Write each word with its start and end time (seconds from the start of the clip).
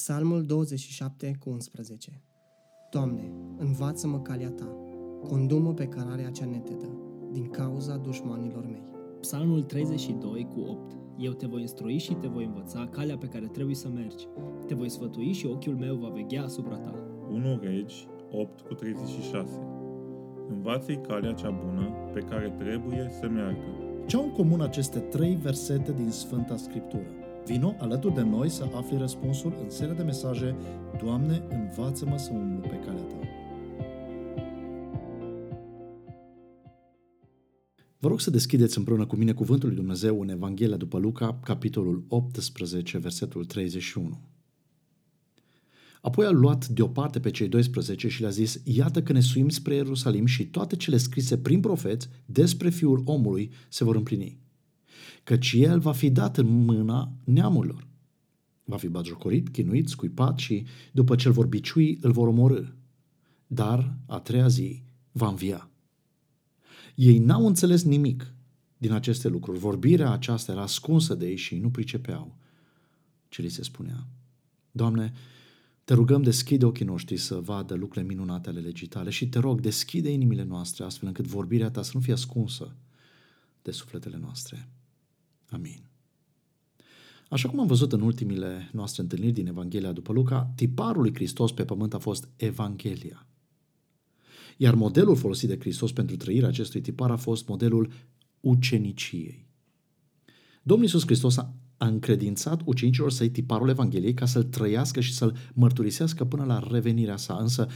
Psalmul 0.00 0.44
27 0.44 1.36
cu 1.38 1.50
11 1.50 2.22
Doamne, 2.90 3.32
învață-mă 3.56 4.20
calea 4.20 4.50
Ta, 4.50 4.76
condumă 5.28 5.74
pe 5.74 5.86
cărarea 5.86 6.30
cea 6.30 6.44
netedă, 6.44 6.88
din 7.32 7.48
cauza 7.48 7.96
dușmanilor 7.96 8.66
mei. 8.66 8.82
Psalmul 9.20 9.62
32 9.62 10.48
cu 10.54 10.60
8 10.60 10.96
Eu 11.18 11.32
te 11.32 11.46
voi 11.46 11.60
instrui 11.60 11.98
și 11.98 12.14
te 12.14 12.26
voi 12.26 12.44
învăța 12.44 12.88
calea 12.90 13.16
pe 13.18 13.26
care 13.26 13.46
trebuie 13.46 13.74
să 13.74 13.88
mergi. 13.88 14.26
Te 14.66 14.74
voi 14.74 14.88
sfătui 14.88 15.32
și 15.32 15.46
ochiul 15.46 15.76
meu 15.76 15.96
va 15.96 16.08
veghea 16.08 16.42
asupra 16.44 16.76
ta. 16.76 16.94
1 17.30 17.58
Regi 17.62 18.06
8 18.30 18.60
cu 18.60 18.74
36 18.74 19.48
Învață-i 20.48 21.00
calea 21.00 21.32
cea 21.32 21.50
bună 21.50 21.88
pe 22.12 22.20
care 22.20 22.54
trebuie 22.58 23.10
să 23.20 23.28
meargă. 23.28 23.60
Ce 24.06 24.16
au 24.16 24.22
în 24.22 24.32
comun 24.32 24.60
aceste 24.60 24.98
trei 24.98 25.34
versete 25.34 25.92
din 25.92 26.10
Sfânta 26.10 26.56
Scriptură? 26.56 27.19
Vino 27.46 27.74
alături 27.78 28.14
de 28.14 28.22
noi 28.22 28.48
să 28.48 28.68
afli 28.74 28.96
răspunsul 28.98 29.54
în 29.62 29.70
seria 29.70 29.94
de 29.94 30.02
mesaje 30.02 30.56
Doamne, 31.02 31.42
învață-mă 31.50 32.18
să 32.18 32.30
umblu 32.32 32.68
pe 32.68 32.78
calea 32.84 33.02
Ta. 33.02 33.16
Vă 37.98 38.08
rog 38.08 38.20
să 38.20 38.30
deschideți 38.30 38.78
împreună 38.78 39.06
cu 39.06 39.16
mine 39.16 39.32
Cuvântul 39.32 39.68
lui 39.68 39.76
Dumnezeu 39.76 40.20
în 40.20 40.28
Evanghelia 40.28 40.76
după 40.76 40.98
Luca, 40.98 41.40
capitolul 41.42 42.04
18, 42.08 42.98
versetul 42.98 43.44
31. 43.44 44.20
Apoi 46.00 46.26
a 46.26 46.30
luat 46.30 46.66
deoparte 46.66 47.20
pe 47.20 47.30
cei 47.30 47.48
12 47.48 48.08
și 48.08 48.20
le-a 48.20 48.30
zis, 48.30 48.60
iată 48.64 49.02
că 49.02 49.12
ne 49.12 49.20
suim 49.20 49.48
spre 49.48 49.74
Ierusalim 49.74 50.26
și 50.26 50.46
toate 50.46 50.76
cele 50.76 50.96
scrise 50.96 51.38
prin 51.38 51.60
profeți 51.60 52.08
despre 52.26 52.70
Fiul 52.70 53.02
omului 53.04 53.50
se 53.68 53.84
vor 53.84 53.96
împlini. 53.96 54.39
Căci 55.22 55.52
el 55.56 55.78
va 55.78 55.92
fi 55.92 56.10
dat 56.10 56.36
în 56.36 56.64
mâna 56.64 57.12
neamurilor. 57.24 57.88
Va 58.64 58.76
fi 58.76 58.88
batjocorit, 58.88 59.48
chinuit, 59.48 59.88
scuipat 59.88 60.38
și, 60.38 60.66
după 60.92 61.16
ce 61.16 61.28
îl 61.28 61.32
vor 61.32 61.46
biciui, 61.46 61.98
îl 62.00 62.12
vor 62.12 62.28
omorâ. 62.28 62.64
Dar, 63.46 63.98
a 64.06 64.18
treia 64.18 64.48
zi, 64.48 64.82
va 65.12 65.28
învia. 65.28 65.70
Ei 66.94 67.18
n-au 67.18 67.46
înțeles 67.46 67.82
nimic 67.82 68.34
din 68.78 68.92
aceste 68.92 69.28
lucruri. 69.28 69.58
Vorbirea 69.58 70.10
aceasta 70.10 70.52
era 70.52 70.62
ascunsă 70.62 71.14
de 71.14 71.28
ei 71.28 71.36
și 71.36 71.56
nu 71.56 71.70
pricepeau 71.70 72.36
ce 73.28 73.42
li 73.42 73.48
se 73.48 73.62
spunea. 73.62 74.06
Doamne, 74.70 75.12
te 75.84 75.94
rugăm, 75.94 76.22
deschide 76.22 76.64
ochii 76.64 76.84
noștri 76.84 77.16
să 77.16 77.34
vadă 77.34 77.74
lucrurile 77.74 78.12
minunate 78.12 78.48
ale 78.48 78.60
legii 78.60 78.86
tale 78.86 79.10
și 79.10 79.28
te 79.28 79.38
rog, 79.38 79.60
deschide 79.60 80.12
inimile 80.12 80.42
noastre 80.42 80.84
astfel 80.84 81.08
încât 81.08 81.26
vorbirea 81.26 81.70
ta 81.70 81.82
să 81.82 81.90
nu 81.94 82.00
fie 82.00 82.12
ascunsă 82.12 82.76
de 83.62 83.70
sufletele 83.70 84.16
noastre. 84.16 84.68
Amin. 85.50 85.90
Așa 87.28 87.48
cum 87.48 87.60
am 87.60 87.66
văzut 87.66 87.92
în 87.92 88.00
ultimile 88.00 88.70
noastre 88.72 89.02
întâlniri 89.02 89.32
din 89.32 89.46
Evanghelia 89.46 89.92
după 89.92 90.12
Luca, 90.12 90.52
tiparul 90.54 91.02
lui 91.02 91.14
Hristos 91.14 91.52
pe 91.52 91.64
pământ 91.64 91.94
a 91.94 91.98
fost 91.98 92.28
Evanghelia. 92.36 93.26
Iar 94.56 94.74
modelul 94.74 95.16
folosit 95.16 95.48
de 95.48 95.58
Hristos 95.58 95.92
pentru 95.92 96.16
trăirea 96.16 96.48
acestui 96.48 96.80
tipar 96.80 97.10
a 97.10 97.16
fost 97.16 97.48
modelul 97.48 97.92
uceniciei. 98.40 99.48
Domnul 100.62 100.86
Iisus 100.86 101.04
Hristos 101.04 101.36
a 101.36 101.54
încredințat 101.78 102.60
ucenicilor 102.64 103.10
săi 103.10 103.30
tiparul 103.30 103.68
Evangheliei 103.68 104.14
ca 104.14 104.26
să-l 104.26 104.44
trăiască 104.44 105.00
și 105.00 105.14
să-l 105.14 105.36
mărturisească 105.54 106.24
până 106.24 106.44
la 106.44 106.62
revenirea 106.70 107.16
sa. 107.16 107.36
Însă, 107.40 107.68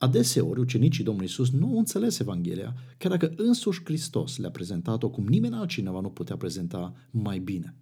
adeseori, 0.00 0.60
ucenicii 0.60 1.04
Domnului 1.04 1.28
Iisus 1.28 1.50
nu 1.50 1.66
au 1.66 1.78
înțeles 1.78 2.18
Evanghelia, 2.18 2.74
chiar 2.98 3.10
dacă 3.10 3.32
însuși 3.36 3.84
Hristos 3.84 4.36
le-a 4.36 4.50
prezentat-o 4.50 5.10
cum 5.10 5.26
nimeni 5.26 5.54
altcineva 5.54 6.00
nu 6.00 6.08
putea 6.08 6.36
prezenta 6.36 6.94
mai 7.10 7.38
bine. 7.38 7.74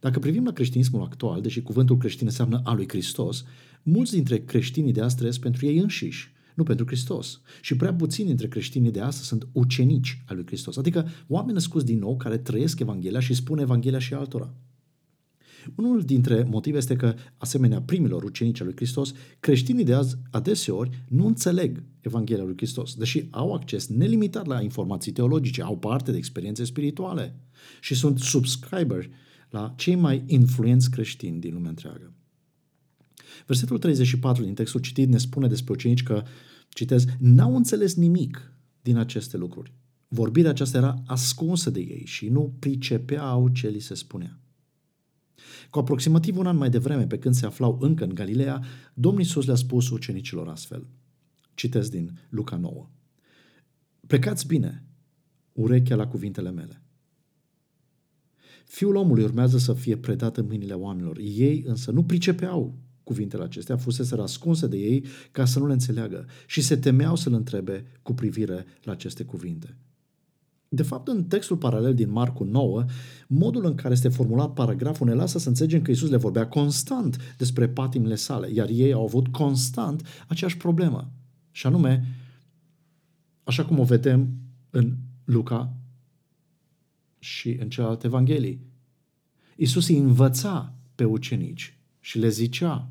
Dacă 0.00 0.18
privim 0.18 0.44
la 0.44 0.52
creștinismul 0.52 1.02
actual, 1.02 1.40
deși 1.40 1.62
cuvântul 1.62 1.96
creștin 1.96 2.26
înseamnă 2.26 2.60
a 2.64 2.74
lui 2.74 2.88
Hristos, 2.88 3.44
mulți 3.82 4.12
dintre 4.12 4.44
creștinii 4.44 4.92
de 4.92 5.00
astăzi 5.00 5.16
trăiesc 5.16 5.40
pentru 5.40 5.66
ei 5.66 5.78
înșiși, 5.78 6.32
nu 6.54 6.62
pentru 6.62 6.86
Hristos. 6.86 7.40
Și 7.60 7.76
prea 7.76 7.94
puțini 7.94 8.26
dintre 8.26 8.48
creștinii 8.48 8.90
de 8.90 9.00
astăzi 9.00 9.28
sunt 9.28 9.48
ucenici 9.52 10.24
al 10.26 10.36
lui 10.36 10.46
Hristos, 10.46 10.76
adică 10.76 11.08
oameni 11.26 11.52
născuți 11.52 11.84
din 11.84 11.98
nou 11.98 12.16
care 12.16 12.38
trăiesc 12.38 12.80
Evanghelia 12.80 13.20
și 13.20 13.34
spun 13.34 13.58
Evanghelia 13.58 13.98
și 13.98 14.14
altora. 14.14 14.54
Unul 15.74 16.02
dintre 16.02 16.46
motive 16.50 16.76
este 16.76 16.96
că, 16.96 17.14
asemenea 17.36 17.82
primilor 17.82 18.22
ucenici 18.22 18.60
al 18.60 18.66
lui 18.66 18.76
Hristos, 18.76 19.12
creștinii 19.40 19.84
de 19.84 19.94
azi 19.94 20.16
adeseori 20.30 21.04
nu 21.08 21.26
înțeleg 21.26 21.82
Evanghelia 22.00 22.44
lui 22.44 22.56
Hristos, 22.56 22.94
deși 22.94 23.26
au 23.30 23.54
acces 23.54 23.86
nelimitat 23.86 24.46
la 24.46 24.60
informații 24.60 25.12
teologice, 25.12 25.62
au 25.62 25.78
parte 25.78 26.10
de 26.10 26.16
experiențe 26.16 26.64
spirituale 26.64 27.40
și 27.80 27.94
sunt 27.94 28.18
subscriberi 28.18 29.10
la 29.50 29.74
cei 29.76 29.94
mai 29.94 30.22
influenți 30.26 30.90
creștini 30.90 31.40
din 31.40 31.52
lumea 31.52 31.68
întreagă. 31.68 32.12
Versetul 33.46 33.78
34 33.78 34.42
din 34.42 34.54
textul 34.54 34.80
citit 34.80 35.08
ne 35.08 35.18
spune 35.18 35.48
despre 35.48 35.72
ucenici 35.72 36.02
că, 36.02 36.22
citez, 36.68 37.04
n-au 37.18 37.56
înțeles 37.56 37.94
nimic 37.94 38.52
din 38.82 38.96
aceste 38.96 39.36
lucruri. 39.36 39.72
Vorbirea 40.08 40.50
aceasta 40.50 40.78
era 40.78 41.02
ascunsă 41.06 41.70
de 41.70 41.80
ei 41.80 42.02
și 42.04 42.28
nu 42.28 42.56
pricepeau 42.58 43.48
ce 43.48 43.68
li 43.68 43.78
se 43.78 43.94
spunea. 43.94 44.40
Cu 45.70 45.78
aproximativ 45.78 46.38
un 46.38 46.46
an 46.46 46.56
mai 46.56 46.70
devreme, 46.70 47.06
pe 47.06 47.18
când 47.18 47.34
se 47.34 47.46
aflau 47.46 47.78
încă 47.80 48.04
în 48.04 48.14
Galileea, 48.14 48.64
Domnul 48.94 49.20
Iisus 49.20 49.46
le-a 49.46 49.54
spus 49.54 49.90
ucenicilor 49.90 50.48
astfel. 50.48 50.86
Citesc 51.54 51.90
din 51.90 52.18
Luca 52.28 52.56
9. 52.56 52.88
Plecați 54.06 54.46
bine, 54.46 54.84
urechea 55.52 55.94
la 55.94 56.06
cuvintele 56.06 56.50
mele. 56.50 56.82
Fiul 58.66 58.94
omului 58.94 59.24
urmează 59.24 59.58
să 59.58 59.72
fie 59.72 59.96
predat 59.96 60.36
în 60.36 60.46
mâinile 60.46 60.74
oamenilor. 60.74 61.18
Ei 61.18 61.62
însă 61.66 61.90
nu 61.90 62.04
pricepeau 62.04 62.78
cuvintele 63.04 63.42
acestea, 63.42 63.76
fusese 63.76 64.14
ascunse 64.14 64.66
de 64.66 64.76
ei 64.76 65.04
ca 65.30 65.44
să 65.44 65.58
nu 65.58 65.66
le 65.66 65.72
înțeleagă 65.72 66.26
și 66.46 66.60
se 66.60 66.76
temeau 66.76 67.16
să-l 67.16 67.32
întrebe 67.32 67.84
cu 68.02 68.14
privire 68.14 68.64
la 68.82 68.92
aceste 68.92 69.24
cuvinte. 69.24 69.76
De 70.68 70.82
fapt, 70.82 71.08
în 71.08 71.24
textul 71.24 71.56
paralel 71.56 71.94
din 71.94 72.10
Marcu 72.10 72.44
9, 72.44 72.84
modul 73.28 73.64
în 73.64 73.74
care 73.74 73.94
este 73.94 74.08
formulat 74.08 74.52
paragraful 74.52 75.06
ne 75.06 75.14
lasă 75.14 75.38
să 75.38 75.48
înțelegem 75.48 75.82
că 75.82 75.90
Isus 75.90 76.10
le 76.10 76.16
vorbea 76.16 76.48
constant 76.48 77.34
despre 77.38 77.68
patimile 77.68 78.14
sale, 78.14 78.50
iar 78.52 78.68
ei 78.68 78.92
au 78.92 79.02
avut 79.02 79.28
constant 79.28 80.06
aceeași 80.28 80.56
problemă. 80.56 81.10
Și 81.50 81.66
anume, 81.66 82.04
așa 83.44 83.64
cum 83.64 83.78
o 83.78 83.84
vedem 83.84 84.28
în 84.70 84.94
Luca 85.24 85.76
și 87.18 87.56
în 87.60 87.68
celelalte 87.68 88.06
evanghelii. 88.06 88.60
Isus 89.56 89.88
îi 89.88 89.98
învăța 89.98 90.74
pe 90.94 91.04
ucenici 91.04 91.78
și 92.00 92.18
le 92.18 92.28
zicea, 92.28 92.90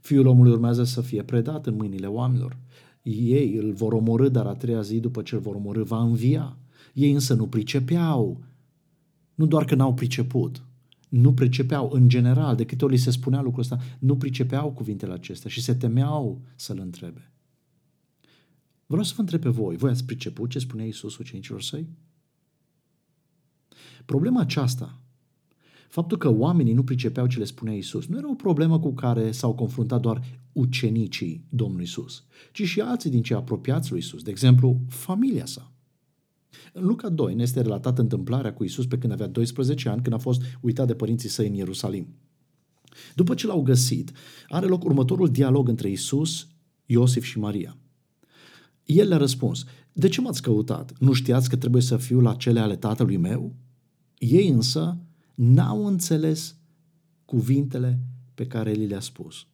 Fiul 0.00 0.26
omului 0.26 0.52
urmează 0.52 0.84
să 0.84 1.00
fie 1.00 1.22
predat 1.22 1.66
în 1.66 1.74
mâinile 1.74 2.06
oamenilor. 2.06 2.56
Ei 3.02 3.54
îl 3.54 3.72
vor 3.72 3.92
omorâ, 3.92 4.28
dar 4.28 4.46
a 4.46 4.54
treia 4.54 4.80
zi 4.80 5.00
după 5.00 5.22
ce 5.22 5.34
îl 5.34 5.40
vor 5.40 5.54
omorâ 5.54 5.82
va 5.82 6.02
învia. 6.02 6.56
Ei 6.92 7.12
însă 7.12 7.34
nu 7.34 7.48
pricepeau. 7.48 8.44
Nu 9.34 9.46
doar 9.46 9.64
că 9.64 9.74
n-au 9.74 9.94
priceput, 9.94 10.62
nu 11.08 11.34
pricepeau 11.34 11.90
în 11.92 12.08
general, 12.08 12.56
de 12.56 12.64
câte 12.64 12.84
ori 12.84 12.92
li 12.92 12.98
se 12.98 13.10
spunea 13.10 13.40
lucrul 13.40 13.60
ăsta, 13.60 13.78
nu 13.98 14.16
pricepeau 14.16 14.72
cuvintele 14.72 15.12
acestea 15.12 15.50
și 15.50 15.62
se 15.62 15.74
temeau 15.74 16.40
să-l 16.56 16.78
întrebe. 16.78 17.32
Vreau 18.86 19.02
să 19.04 19.12
vă 19.16 19.20
întreb 19.20 19.40
pe 19.40 19.48
voi, 19.48 19.76
voi 19.76 19.90
ați 19.90 20.04
priceput 20.04 20.50
ce 20.50 20.58
spunea 20.58 20.84
Iisus 20.84 21.18
ucenicilor 21.18 21.62
săi? 21.62 21.88
Problema 24.04 24.40
aceasta, 24.40 25.00
faptul 25.88 26.18
că 26.18 26.28
oamenii 26.28 26.72
nu 26.72 26.84
pricepeau 26.84 27.26
ce 27.26 27.38
le 27.38 27.44
spunea 27.44 27.74
Isus, 27.74 28.06
nu 28.06 28.16
era 28.16 28.30
o 28.30 28.34
problemă 28.34 28.80
cu 28.80 28.92
care 28.94 29.30
s-au 29.30 29.54
confruntat 29.54 30.00
doar 30.00 30.22
ucenicii 30.52 31.44
Domnului 31.48 31.84
Isus, 31.84 32.24
ci 32.52 32.62
și 32.62 32.80
alții 32.80 33.10
din 33.10 33.22
cei 33.22 33.36
apropiați 33.36 33.90
lui 33.90 33.98
Isus, 33.98 34.22
de 34.22 34.30
exemplu, 34.30 34.80
familia 34.88 35.46
sa. 35.46 35.71
În 36.72 36.84
Luca 36.84 37.08
2 37.08 37.34
ne 37.34 37.42
este 37.42 37.60
relatată 37.60 38.00
întâmplarea 38.00 38.52
cu 38.52 38.64
Isus 38.64 38.86
pe 38.86 38.98
când 38.98 39.12
avea 39.12 39.26
12 39.26 39.88
ani, 39.88 40.02
când 40.02 40.14
a 40.14 40.18
fost 40.18 40.42
uitat 40.60 40.86
de 40.86 40.94
părinții 40.94 41.28
săi 41.28 41.46
în 41.46 41.54
Ierusalim. 41.54 42.06
După 43.14 43.34
ce 43.34 43.46
l-au 43.46 43.62
găsit, 43.62 44.12
are 44.48 44.66
loc 44.66 44.84
următorul 44.84 45.30
dialog 45.30 45.68
între 45.68 45.90
Isus, 45.90 46.48
Iosif 46.86 47.24
și 47.24 47.38
Maria. 47.38 47.76
El 48.84 49.08
le-a 49.08 49.16
răspuns, 49.16 49.64
de 49.92 50.08
ce 50.08 50.20
m-ați 50.20 50.42
căutat? 50.42 50.92
Nu 50.98 51.12
știați 51.12 51.48
că 51.48 51.56
trebuie 51.56 51.82
să 51.82 51.96
fiu 51.96 52.20
la 52.20 52.34
cele 52.34 52.60
ale 52.60 52.76
tatălui 52.76 53.16
meu? 53.16 53.54
Ei 54.18 54.48
însă 54.48 54.98
n-au 55.34 55.86
înțeles 55.86 56.56
cuvintele 57.24 58.00
pe 58.34 58.46
care 58.46 58.72
li 58.72 58.86
le-a 58.86 59.00
spus. 59.00 59.46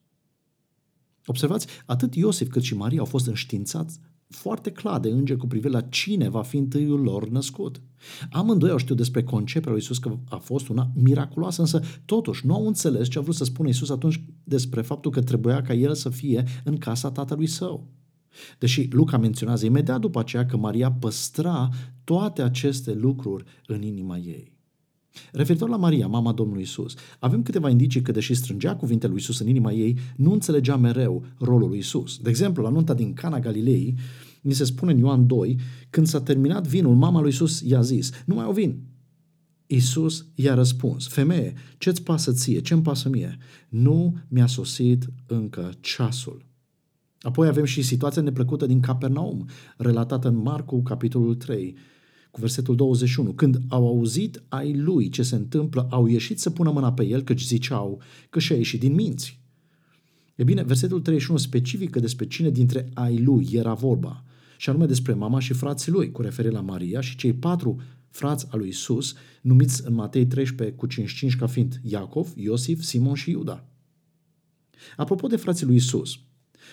Observați, 1.26 1.66
atât 1.86 2.14
Iosif 2.14 2.48
cât 2.48 2.62
și 2.62 2.74
Maria 2.74 2.98
au 2.98 3.04
fost 3.04 3.26
înștiințați 3.26 4.00
foarte 4.28 4.70
clar 4.70 5.00
de 5.00 5.08
înger 5.08 5.36
cu 5.36 5.46
privire 5.46 5.72
la 5.72 5.80
cine 5.80 6.28
va 6.28 6.42
fi 6.42 6.56
întâiul 6.56 7.00
lor 7.00 7.28
născut. 7.28 7.80
Amândoi 8.30 8.70
au 8.70 8.76
știut 8.76 8.96
despre 8.96 9.22
conceperea 9.22 9.72
lui 9.72 9.80
Isus 9.80 9.98
că 9.98 10.18
a 10.28 10.36
fost 10.36 10.68
una 10.68 10.90
miraculoasă, 10.94 11.60
însă 11.60 11.80
totuși 12.04 12.46
nu 12.46 12.54
au 12.54 12.66
înțeles 12.66 13.08
ce 13.08 13.18
a 13.18 13.22
vrut 13.22 13.34
să 13.34 13.44
spună 13.44 13.68
Isus 13.68 13.90
atunci 13.90 14.24
despre 14.44 14.80
faptul 14.80 15.10
că 15.10 15.22
trebuia 15.22 15.62
ca 15.62 15.74
el 15.74 15.94
să 15.94 16.08
fie 16.08 16.44
în 16.64 16.76
casa 16.76 17.10
tatălui 17.10 17.46
său. 17.46 17.86
Deși 18.58 18.88
Luca 18.90 19.18
menționează 19.18 19.64
imediat 19.64 20.00
după 20.00 20.18
aceea 20.18 20.46
că 20.46 20.56
Maria 20.56 20.92
păstra 20.92 21.68
toate 22.04 22.42
aceste 22.42 22.94
lucruri 22.94 23.44
în 23.66 23.82
inima 23.82 24.18
ei. 24.18 24.57
Referitor 25.32 25.68
la 25.68 25.76
Maria, 25.76 26.06
mama 26.06 26.32
Domnului 26.32 26.62
Isus, 26.62 26.94
avem 27.18 27.42
câteva 27.42 27.70
indicii 27.70 28.02
că, 28.02 28.12
deși 28.12 28.34
strângea 28.34 28.76
cuvintele 28.76 29.12
lui 29.12 29.20
Isus 29.20 29.38
în 29.38 29.48
inima 29.48 29.72
ei, 29.72 29.98
nu 30.16 30.32
înțelegea 30.32 30.76
mereu 30.76 31.24
rolul 31.38 31.68
lui 31.68 31.78
Isus. 31.78 32.18
De 32.18 32.28
exemplu, 32.28 32.62
la 32.62 32.68
nunta 32.68 32.94
din 32.94 33.12
Cana 33.12 33.40
Galilei, 33.40 33.94
ni 34.40 34.52
se 34.52 34.64
spune 34.64 34.92
în 34.92 34.98
Ioan 34.98 35.26
2, 35.26 35.58
când 35.90 36.06
s-a 36.06 36.20
terminat 36.20 36.66
vinul, 36.66 36.94
mama 36.94 37.20
lui 37.20 37.30
Isus 37.30 37.60
i-a 37.60 37.80
zis, 37.80 38.10
nu 38.24 38.34
mai 38.34 38.44
au 38.44 38.52
vin. 38.52 38.82
Isus 39.66 40.26
i-a 40.34 40.54
răspuns, 40.54 41.08
femeie, 41.08 41.52
ce-ți 41.78 42.02
pasă 42.02 42.32
ție, 42.32 42.60
ce-mi 42.60 42.82
pasă 42.82 43.08
mie? 43.08 43.36
Nu 43.68 44.16
mi-a 44.28 44.46
sosit 44.46 45.06
încă 45.26 45.70
ceasul. 45.80 46.46
Apoi 47.20 47.48
avem 47.48 47.64
și 47.64 47.82
situația 47.82 48.22
neplăcută 48.22 48.66
din 48.66 48.80
Capernaum, 48.80 49.48
relatată 49.76 50.28
în 50.28 50.36
Marcu, 50.36 50.82
capitolul 50.82 51.34
3, 51.34 51.76
cu 52.30 52.40
versetul 52.40 52.76
21. 52.76 53.32
Când 53.32 53.58
au 53.68 53.86
auzit 53.86 54.42
ai 54.48 54.74
lui 54.74 55.08
ce 55.08 55.22
se 55.22 55.34
întâmplă, 55.34 55.86
au 55.90 56.06
ieșit 56.06 56.40
să 56.40 56.50
pună 56.50 56.70
mâna 56.70 56.92
pe 56.92 57.06
el, 57.06 57.22
căci 57.22 57.44
ziceau 57.44 58.00
că 58.30 58.38
și-a 58.38 58.56
ieșit 58.56 58.80
din 58.80 58.94
minți. 58.94 59.40
E 60.34 60.44
bine, 60.44 60.62
versetul 60.62 61.00
31 61.00 61.38
specifică 61.38 62.00
despre 62.00 62.26
cine 62.26 62.50
dintre 62.50 62.90
ai 62.94 63.18
lui 63.18 63.48
era 63.52 63.74
vorba, 63.74 64.24
și 64.56 64.68
anume 64.68 64.86
despre 64.86 65.12
mama 65.12 65.40
și 65.40 65.52
frații 65.52 65.92
lui, 65.92 66.10
cu 66.10 66.22
referire 66.22 66.54
la 66.54 66.60
Maria 66.60 67.00
și 67.00 67.16
cei 67.16 67.32
patru 67.32 67.80
frați 68.10 68.46
al 68.50 68.58
lui 68.58 68.68
Isus, 68.68 69.14
numiți 69.42 69.86
în 69.86 69.94
Matei 69.94 70.26
13 70.26 70.76
cu 70.76 70.86
55 70.86 71.36
ca 71.36 71.46
fiind 71.46 71.80
Iacov, 71.82 72.32
Iosif, 72.36 72.82
Simon 72.82 73.14
și 73.14 73.30
Iuda. 73.30 73.64
Apropo 74.96 75.26
de 75.26 75.36
frații 75.36 75.66
lui 75.66 75.76
Isus, 75.76 76.18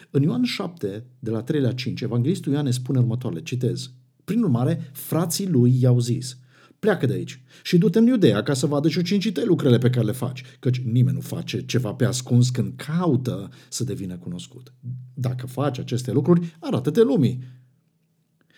în 0.09 0.21
Ioan 0.21 0.43
7, 0.43 1.05
de 1.19 1.29
la 1.29 1.43
3 1.43 1.61
la 1.61 1.71
5, 1.71 2.01
Evanghelistul 2.01 2.51
Ioan 2.51 2.63
ne 2.63 2.71
spune 2.71 2.99
următoarele, 2.99 3.41
citez. 3.41 3.91
Prin 4.25 4.43
urmare, 4.43 4.89
frații 4.93 5.47
lui 5.47 5.81
i-au 5.81 5.99
zis, 5.99 6.37
pleacă 6.79 7.05
de 7.05 7.13
aici 7.13 7.41
și 7.63 7.77
du-te 7.77 7.99
în 7.99 8.05
Iudea 8.05 8.43
ca 8.43 8.53
să 8.53 8.65
vadă 8.65 8.89
și 8.89 9.03
cincite 9.03 9.43
lucrele 9.43 9.77
pe 9.77 9.89
care 9.89 10.05
le 10.05 10.11
faci, 10.11 10.43
căci 10.59 10.79
nimeni 10.79 11.15
nu 11.15 11.21
face 11.21 11.65
ceva 11.65 11.93
pe 11.93 12.05
ascuns 12.05 12.49
când 12.49 12.73
caută 12.75 13.49
să 13.69 13.83
devină 13.83 14.17
cunoscut. 14.17 14.73
Dacă 15.13 15.47
faci 15.47 15.79
aceste 15.79 16.11
lucruri, 16.11 16.55
arată-te 16.59 17.01
lumii. 17.01 17.43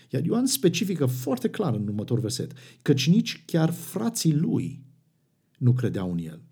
Iar 0.10 0.24
Ioan 0.24 0.46
specifică 0.46 1.06
foarte 1.06 1.50
clar 1.50 1.74
în 1.74 1.88
următorul 1.88 2.22
verset, 2.22 2.52
căci 2.82 3.10
nici 3.10 3.44
chiar 3.46 3.72
frații 3.72 4.34
lui 4.34 4.84
nu 5.58 5.74
credeau 5.74 6.12
în 6.12 6.18
el. 6.18 6.47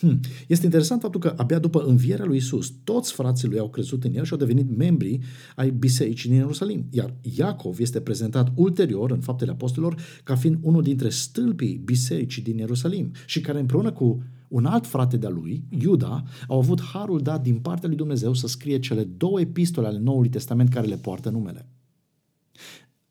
Hmm. 0.00 0.20
Este 0.46 0.64
interesant 0.64 1.00
faptul 1.00 1.20
că 1.20 1.34
abia 1.36 1.58
după 1.58 1.82
învierea 1.82 2.24
lui 2.24 2.36
Isus, 2.36 2.72
toți 2.84 3.12
frații 3.12 3.48
lui 3.48 3.58
au 3.58 3.70
crezut 3.70 4.04
în 4.04 4.14
el 4.14 4.24
și 4.24 4.32
au 4.32 4.38
devenit 4.38 4.76
membri 4.76 5.18
ai 5.56 5.70
bisericii 5.70 6.28
din 6.28 6.38
Ierusalim. 6.38 6.86
Iar 6.90 7.14
Iacov 7.36 7.80
este 7.80 8.00
prezentat 8.00 8.52
ulterior 8.54 9.10
în 9.10 9.20
faptele 9.20 9.50
apostolilor 9.50 10.02
ca 10.24 10.36
fiind 10.36 10.58
unul 10.60 10.82
dintre 10.82 11.08
stâlpii 11.08 11.80
bisericii 11.84 12.42
din 12.42 12.56
Ierusalim 12.56 13.10
și 13.26 13.40
care 13.40 13.60
împreună 13.60 13.92
cu 13.92 14.22
un 14.48 14.64
alt 14.64 14.86
frate 14.86 15.16
de-a 15.16 15.28
lui, 15.28 15.64
Iuda, 15.68 16.22
au 16.48 16.58
avut 16.58 16.80
harul 16.80 17.20
dat 17.20 17.42
din 17.42 17.58
partea 17.58 17.88
lui 17.88 17.96
Dumnezeu 17.96 18.34
să 18.34 18.46
scrie 18.46 18.78
cele 18.78 19.04
două 19.04 19.40
epistole 19.40 19.86
ale 19.86 19.98
Noului 19.98 20.28
Testament 20.28 20.68
care 20.68 20.86
le 20.86 20.96
poartă 20.96 21.30
numele. 21.30 21.68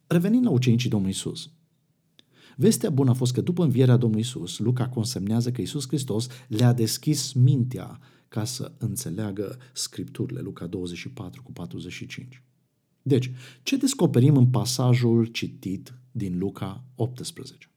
Revenind 0.07 0.43
la 0.43 0.49
ucenicii 0.49 0.89
Domnului 0.89 1.15
Isus, 1.15 1.49
Vestea 2.61 2.89
bună 2.89 3.09
a 3.09 3.13
fost 3.13 3.33
că 3.33 3.41
după 3.41 3.63
învierea 3.63 3.97
Domnului 3.97 4.23
Isus, 4.23 4.57
Luca 4.57 4.89
consemnează 4.89 5.51
că 5.51 5.61
Isus 5.61 5.87
Hristos 5.87 6.27
le-a 6.47 6.73
deschis 6.73 7.33
mintea 7.33 7.99
ca 8.27 8.43
să 8.43 8.71
înțeleagă 8.77 9.57
scripturile, 9.73 10.39
Luca 10.39 10.67
24 10.67 11.43
cu 11.43 11.51
45. 11.51 12.43
Deci, 13.01 13.31
ce 13.63 13.77
descoperim 13.77 14.35
în 14.37 14.47
pasajul 14.47 15.25
citit 15.25 15.93
din 16.11 16.37
Luca 16.37 16.83
18? 16.95 17.69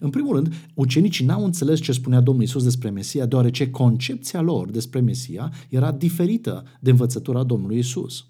În 0.00 0.10
primul 0.10 0.34
rând, 0.34 0.52
ucenicii 0.74 1.24
n-au 1.24 1.44
înțeles 1.44 1.80
ce 1.80 1.92
spunea 1.92 2.20
Domnul 2.20 2.44
Isus 2.44 2.62
despre 2.62 2.90
Mesia, 2.90 3.26
deoarece 3.26 3.70
concepția 3.70 4.40
lor 4.40 4.70
despre 4.70 5.00
Mesia 5.00 5.52
era 5.68 5.92
diferită 5.92 6.64
de 6.80 6.90
învățătura 6.90 7.42
Domnului 7.42 7.78
Isus. 7.78 8.26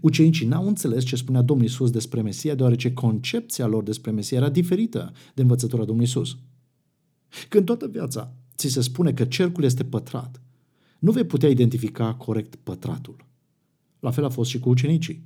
Ucenicii 0.00 0.46
n-au 0.46 0.66
înțeles 0.66 1.04
ce 1.04 1.16
spunea 1.16 1.42
Domnul 1.42 1.66
Isus 1.66 1.90
despre 1.90 2.22
Mesia, 2.22 2.54
deoarece 2.54 2.92
concepția 2.92 3.66
lor 3.66 3.82
despre 3.82 4.10
Mesia 4.10 4.36
era 4.36 4.48
diferită 4.48 5.12
de 5.34 5.42
învățătura 5.42 5.84
Domnului 5.84 6.08
Isus. 6.08 6.36
Când 7.48 7.64
toată 7.64 7.88
viața 7.88 8.34
ți 8.56 8.68
se 8.68 8.80
spune 8.80 9.12
că 9.12 9.24
cercul 9.24 9.64
este 9.64 9.84
pătrat, 9.84 10.40
nu 10.98 11.12
vei 11.12 11.24
putea 11.24 11.48
identifica 11.48 12.14
corect 12.14 12.54
pătratul. 12.54 13.26
La 14.00 14.10
fel 14.10 14.24
a 14.24 14.28
fost 14.28 14.50
și 14.50 14.58
cu 14.58 14.68
ucenicii. 14.68 15.22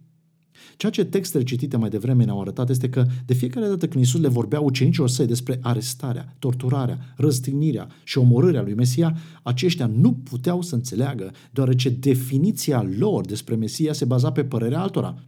Ceea 0.76 0.92
ce 0.92 1.04
textele 1.04 1.44
citite 1.44 1.76
mai 1.76 1.90
devreme 1.90 2.24
ne-au 2.24 2.40
arătat 2.40 2.70
este 2.70 2.88
că 2.88 3.06
de 3.26 3.34
fiecare 3.34 3.66
dată 3.66 3.88
când 3.88 4.04
Isus 4.04 4.20
le 4.20 4.28
vorbea 4.28 4.60
ucenicilor 4.60 5.08
săi 5.08 5.26
despre 5.26 5.58
arestarea, 5.62 6.34
torturarea, 6.38 6.98
răstignirea 7.16 7.88
și 8.04 8.18
omorârea 8.18 8.62
lui 8.62 8.74
Mesia, 8.74 9.16
aceștia 9.42 9.86
nu 9.86 10.12
puteau 10.12 10.62
să 10.62 10.74
înțeleagă, 10.74 11.32
deoarece 11.50 11.88
definiția 11.88 12.86
lor 12.98 13.26
despre 13.26 13.54
Mesia 13.54 13.92
se 13.92 14.04
baza 14.04 14.32
pe 14.32 14.44
părerea 14.44 14.80
altora, 14.80 15.22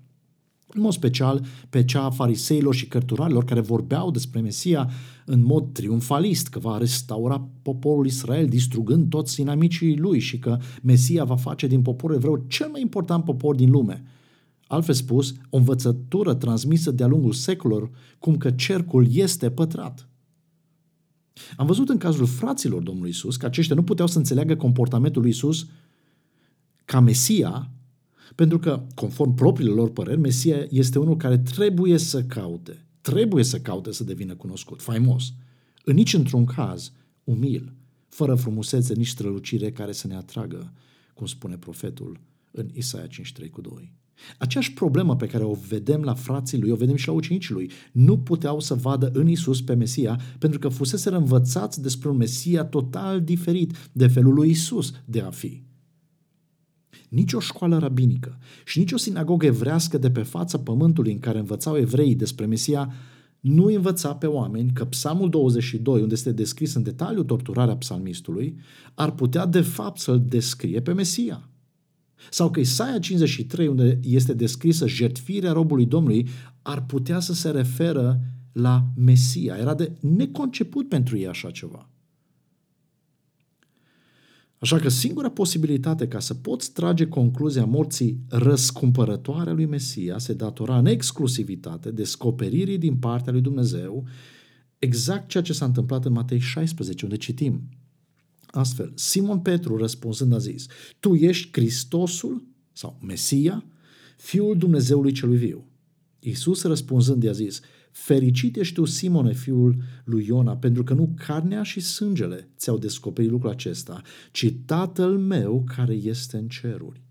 în 0.66 0.80
mod 0.80 0.92
special 0.92 1.44
pe 1.70 1.84
cea 1.84 2.02
a 2.02 2.10
fariseilor 2.10 2.74
și 2.74 2.86
cărturarilor 2.86 3.44
care 3.44 3.60
vorbeau 3.60 4.10
despre 4.10 4.40
Mesia 4.40 4.90
în 5.24 5.44
mod 5.44 5.72
triumfalist, 5.72 6.48
că 6.48 6.58
va 6.58 6.78
restaura 6.78 7.48
poporul 7.62 8.06
Israel 8.06 8.48
distrugând 8.48 9.08
toți 9.08 9.40
inamicii 9.40 9.96
lui 9.96 10.18
și 10.18 10.38
că 10.38 10.58
Mesia 10.82 11.24
va 11.24 11.36
face 11.36 11.66
din 11.66 11.82
poporul 11.82 12.16
evreu 12.16 12.44
cel 12.48 12.68
mai 12.68 12.80
important 12.80 13.24
popor 13.24 13.54
din 13.54 13.70
lume– 13.70 14.02
Altfel 14.66 14.94
spus, 14.94 15.34
o 15.50 15.56
învățătură 15.56 16.34
transmisă 16.34 16.90
de-a 16.90 17.06
lungul 17.06 17.32
secolor, 17.32 17.90
cum 18.18 18.36
că 18.36 18.50
cercul 18.50 19.06
este 19.10 19.50
pătrat. 19.50 20.08
Am 21.56 21.66
văzut 21.66 21.88
în 21.88 21.98
cazul 21.98 22.26
fraților 22.26 22.82
Domnului 22.82 23.10
Isus 23.10 23.36
că 23.36 23.46
aceștia 23.46 23.74
nu 23.74 23.82
puteau 23.82 24.08
să 24.08 24.18
înțeleagă 24.18 24.56
comportamentul 24.56 25.22
lui 25.22 25.30
Isus 25.30 25.66
ca 26.84 27.00
Mesia, 27.00 27.70
pentru 28.34 28.58
că, 28.58 28.86
conform 28.94 29.34
propriilor 29.34 29.76
lor 29.76 29.90
păreri, 29.90 30.20
Mesia 30.20 30.66
este 30.70 30.98
unul 30.98 31.16
care 31.16 31.38
trebuie 31.38 31.98
să 31.98 32.22
caute, 32.22 32.86
trebuie 33.00 33.44
să 33.44 33.60
caute 33.60 33.92
să 33.92 34.04
devină 34.04 34.34
cunoscut, 34.34 34.82
faimos. 34.82 35.32
În 35.84 35.94
nici 35.94 36.14
într-un 36.14 36.44
caz, 36.44 36.92
umil, 37.24 37.72
fără 38.08 38.34
frumusețe, 38.34 38.94
nici 38.94 39.08
strălucire 39.08 39.72
care 39.72 39.92
să 39.92 40.06
ne 40.06 40.14
atragă, 40.14 40.72
cum 41.14 41.26
spune 41.26 41.56
profetul 41.56 42.20
în 42.50 42.70
Isaia 42.72 43.06
53 43.06 43.50
cu 43.50 43.60
2. 43.60 43.92
Aceeași 44.38 44.72
problemă 44.72 45.16
pe 45.16 45.26
care 45.26 45.44
o 45.44 45.56
vedem 45.68 46.02
la 46.02 46.14
frații 46.14 46.60
lui, 46.60 46.70
o 46.70 46.74
vedem 46.76 46.96
și 46.96 47.06
la 47.06 47.12
ucenicii 47.12 47.54
lui. 47.54 47.70
Nu 47.92 48.18
puteau 48.18 48.60
să 48.60 48.74
vadă 48.74 49.10
în 49.12 49.28
Isus 49.28 49.62
pe 49.62 49.74
Mesia 49.74 50.20
pentru 50.38 50.58
că 50.58 50.68
fusese 50.68 51.10
învățați 51.14 51.82
despre 51.82 52.08
un 52.08 52.16
Mesia 52.16 52.64
total 52.64 53.20
diferit 53.20 53.88
de 53.92 54.06
felul 54.06 54.34
lui 54.34 54.50
Isus 54.50 54.92
de 55.04 55.20
a 55.20 55.30
fi. 55.30 55.62
Nici 57.08 57.32
o 57.32 57.38
școală 57.38 57.78
rabinică 57.78 58.38
și 58.64 58.78
nici 58.78 58.92
o 58.92 58.96
sinagogă 58.96 59.46
evrească 59.46 59.98
de 59.98 60.10
pe 60.10 60.22
fața 60.22 60.58
pământului 60.58 61.12
în 61.12 61.18
care 61.18 61.38
învățau 61.38 61.76
evreii 61.76 62.14
despre 62.14 62.46
Mesia 62.46 62.92
nu 63.40 63.64
învăța 63.64 64.14
pe 64.14 64.26
oameni 64.26 64.70
că 64.72 64.84
Psalmul 64.84 65.30
22, 65.30 66.00
unde 66.00 66.14
este 66.14 66.32
descris 66.32 66.74
în 66.74 66.82
detaliu 66.82 67.22
torturarea 67.22 67.76
psalmistului, 67.76 68.56
ar 68.94 69.10
putea 69.10 69.46
de 69.46 69.60
fapt 69.60 70.00
să-l 70.00 70.24
descrie 70.28 70.80
pe 70.80 70.92
Mesia. 70.92 71.48
Sau 72.30 72.50
că 72.50 72.60
Isaia 72.60 72.98
53, 72.98 73.66
unde 73.66 74.00
este 74.02 74.34
descrisă 74.34 74.88
jertfirea 74.88 75.52
robului 75.52 75.86
Domnului, 75.86 76.28
ar 76.62 76.86
putea 76.86 77.20
să 77.20 77.34
se 77.34 77.50
referă 77.50 78.20
la 78.52 78.84
Mesia. 78.96 79.56
Era 79.56 79.74
de 79.74 79.92
neconceput 80.00 80.88
pentru 80.88 81.16
ei 81.16 81.26
așa 81.26 81.50
ceva. 81.50 81.88
Așa 84.58 84.78
că 84.78 84.88
singura 84.88 85.30
posibilitate 85.30 86.08
ca 86.08 86.18
să 86.18 86.34
poți 86.34 86.72
trage 86.72 87.06
concluzia 87.06 87.64
morții 87.64 88.20
răscumpărătoare 88.28 89.50
a 89.50 89.52
lui 89.52 89.66
Mesia 89.66 90.18
se 90.18 90.32
datora 90.32 90.78
în 90.78 90.86
exclusivitate 90.86 91.90
descoperirii 91.90 92.78
din 92.78 92.96
partea 92.96 93.32
lui 93.32 93.40
Dumnezeu 93.40 94.06
exact 94.78 95.28
ceea 95.28 95.42
ce 95.42 95.52
s-a 95.52 95.64
întâmplat 95.64 96.04
în 96.04 96.12
Matei 96.12 96.38
16, 96.38 97.04
unde 97.04 97.16
citim 97.16 97.68
Astfel, 98.54 98.92
Simon 98.94 99.38
Petru 99.38 99.76
răspunzând 99.76 100.32
a 100.32 100.38
zis, 100.38 100.66
Tu 101.00 101.14
ești 101.14 101.48
Hristosul 101.52 102.44
sau 102.72 102.98
Mesia, 103.06 103.64
Fiul 104.16 104.58
Dumnezeului 104.58 105.12
celui 105.12 105.36
viu. 105.36 105.68
Iisus 106.18 106.62
răspunzând 106.62 107.22
i-a 107.22 107.32
zis, 107.32 107.60
Fericit 107.90 108.56
ești 108.56 108.74
tu, 108.74 108.84
Simone, 108.84 109.32
fiul 109.32 109.76
lui 110.04 110.26
Iona, 110.26 110.56
pentru 110.56 110.84
că 110.84 110.94
nu 110.94 111.14
carnea 111.26 111.62
și 111.62 111.80
sângele 111.80 112.48
ți-au 112.56 112.78
descoperit 112.78 113.30
lucrul 113.30 113.50
acesta, 113.50 114.02
ci 114.32 114.54
Tatăl 114.64 115.18
meu 115.18 115.64
care 115.76 115.94
este 115.94 116.36
în 116.36 116.48
ceruri. 116.48 117.02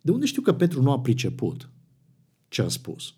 De 0.00 0.10
unde 0.10 0.26
știu 0.26 0.42
că 0.42 0.52
Petru 0.52 0.82
nu 0.82 0.90
a 0.90 1.00
priceput 1.00 1.68
ce 2.48 2.62
a 2.62 2.68
spus? 2.68 3.14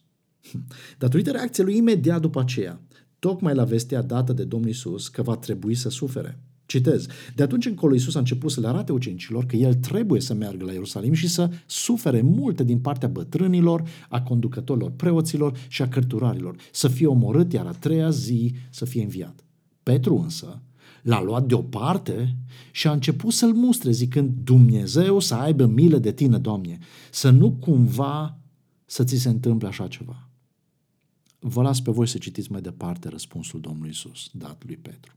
Datorită 0.98 1.30
reacției 1.30 1.66
lui 1.66 1.76
imediat 1.76 2.20
după 2.20 2.40
aceea, 2.40 2.80
tocmai 3.18 3.54
la 3.54 3.64
vestea 3.64 4.02
dată 4.02 4.32
de 4.32 4.44
Domnul 4.44 4.70
Isus 4.70 5.08
că 5.08 5.22
va 5.22 5.36
trebui 5.36 5.74
să 5.74 5.88
sufere. 5.88 6.38
Citez. 6.70 7.06
De 7.34 7.42
atunci 7.42 7.66
încolo 7.66 7.92
Iisus 7.92 8.14
a 8.14 8.18
început 8.18 8.50
să 8.50 8.60
le 8.60 8.66
arate 8.66 8.92
ucenicilor 8.92 9.46
că 9.46 9.56
el 9.56 9.74
trebuie 9.74 10.20
să 10.20 10.34
meargă 10.34 10.64
la 10.64 10.72
Ierusalim 10.72 11.12
și 11.12 11.28
să 11.28 11.50
sufere 11.66 12.20
multe 12.20 12.64
din 12.64 12.78
partea 12.78 13.08
bătrânilor, 13.08 13.82
a 14.08 14.22
conducătorilor 14.22 14.90
preoților 14.90 15.58
și 15.68 15.82
a 15.82 15.88
cărturarilor, 15.88 16.56
să 16.72 16.88
fie 16.88 17.06
omorât, 17.06 17.52
iar 17.52 17.66
a 17.66 17.70
treia 17.70 18.10
zi 18.10 18.54
să 18.70 18.84
fie 18.84 19.02
înviat. 19.02 19.44
Petru 19.82 20.16
însă 20.16 20.62
l-a 21.02 21.22
luat 21.22 21.46
deoparte 21.46 22.36
și 22.70 22.86
a 22.88 22.92
început 22.92 23.32
să-l 23.32 23.52
mustre 23.52 23.90
zicând 23.90 24.32
Dumnezeu 24.44 25.18
să 25.18 25.34
aibă 25.34 25.66
milă 25.66 25.98
de 25.98 26.12
tine, 26.12 26.38
Doamne, 26.38 26.78
să 27.10 27.30
nu 27.30 27.50
cumva 27.50 28.38
să 28.84 29.04
ți 29.04 29.16
se 29.16 29.28
întâmple 29.28 29.68
așa 29.68 29.86
ceva. 29.86 30.28
Vă 31.38 31.62
las 31.62 31.80
pe 31.80 31.90
voi 31.90 32.08
să 32.08 32.18
citiți 32.18 32.52
mai 32.52 32.60
departe 32.60 33.08
răspunsul 33.08 33.60
Domnului 33.60 33.90
Isus, 33.90 34.30
dat 34.32 34.62
lui 34.66 34.76
Petru. 34.76 35.14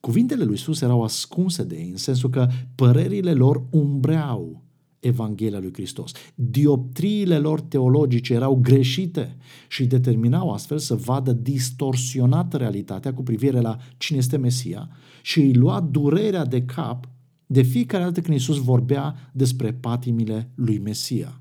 Cuvintele 0.00 0.44
lui 0.44 0.54
Isus 0.54 0.80
erau 0.80 1.02
ascunse 1.02 1.64
de 1.64 1.76
ei, 1.76 1.90
în 1.90 1.96
sensul 1.96 2.30
că 2.30 2.48
părerile 2.74 3.32
lor 3.32 3.66
umbreau 3.70 4.62
Evanghelia 5.00 5.58
lui 5.58 5.72
Hristos. 5.72 6.12
Dioptriile 6.34 7.38
lor 7.38 7.60
teologice 7.60 8.32
erau 8.32 8.54
greșite 8.54 9.36
și 9.68 9.86
determinau 9.86 10.50
astfel 10.50 10.78
să 10.78 10.94
vadă 10.94 11.32
distorsionată 11.32 12.56
realitatea 12.56 13.14
cu 13.14 13.22
privire 13.22 13.60
la 13.60 13.76
cine 13.96 14.18
este 14.18 14.36
Mesia 14.36 14.88
și 15.22 15.40
îi 15.40 15.54
lua 15.54 15.80
durerea 15.80 16.44
de 16.44 16.62
cap 16.62 17.08
de 17.46 17.62
fiecare 17.62 18.04
dată 18.04 18.20
când 18.20 18.36
Iisus 18.36 18.56
vorbea 18.56 19.30
despre 19.32 19.72
patimile 19.72 20.50
lui 20.54 20.78
Mesia. 20.78 21.40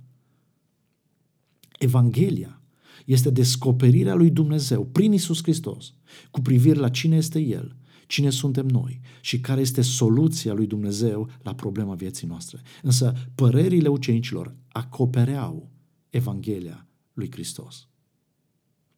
Evanghelia 1.79 2.61
este 3.05 3.29
descoperirea 3.29 4.15
lui 4.15 4.29
Dumnezeu 4.29 4.85
prin 4.85 5.13
Isus 5.13 5.41
Hristos 5.41 5.93
cu 6.31 6.41
privire 6.41 6.79
la 6.79 6.89
cine 6.89 7.15
este 7.15 7.39
El 7.39 7.75
cine 8.07 8.29
suntem 8.29 8.65
noi 8.65 8.99
și 9.21 9.39
care 9.39 9.61
este 9.61 9.81
soluția 9.81 10.53
lui 10.53 10.67
Dumnezeu 10.67 11.29
la 11.41 11.55
problema 11.55 11.95
vieții 11.95 12.27
noastre. 12.27 12.61
Însă 12.81 13.13
părerile 13.35 13.87
ucenicilor 13.87 14.55
acopereau 14.67 15.69
Evanghelia 16.09 16.87
lui 17.13 17.31
Hristos. 17.31 17.87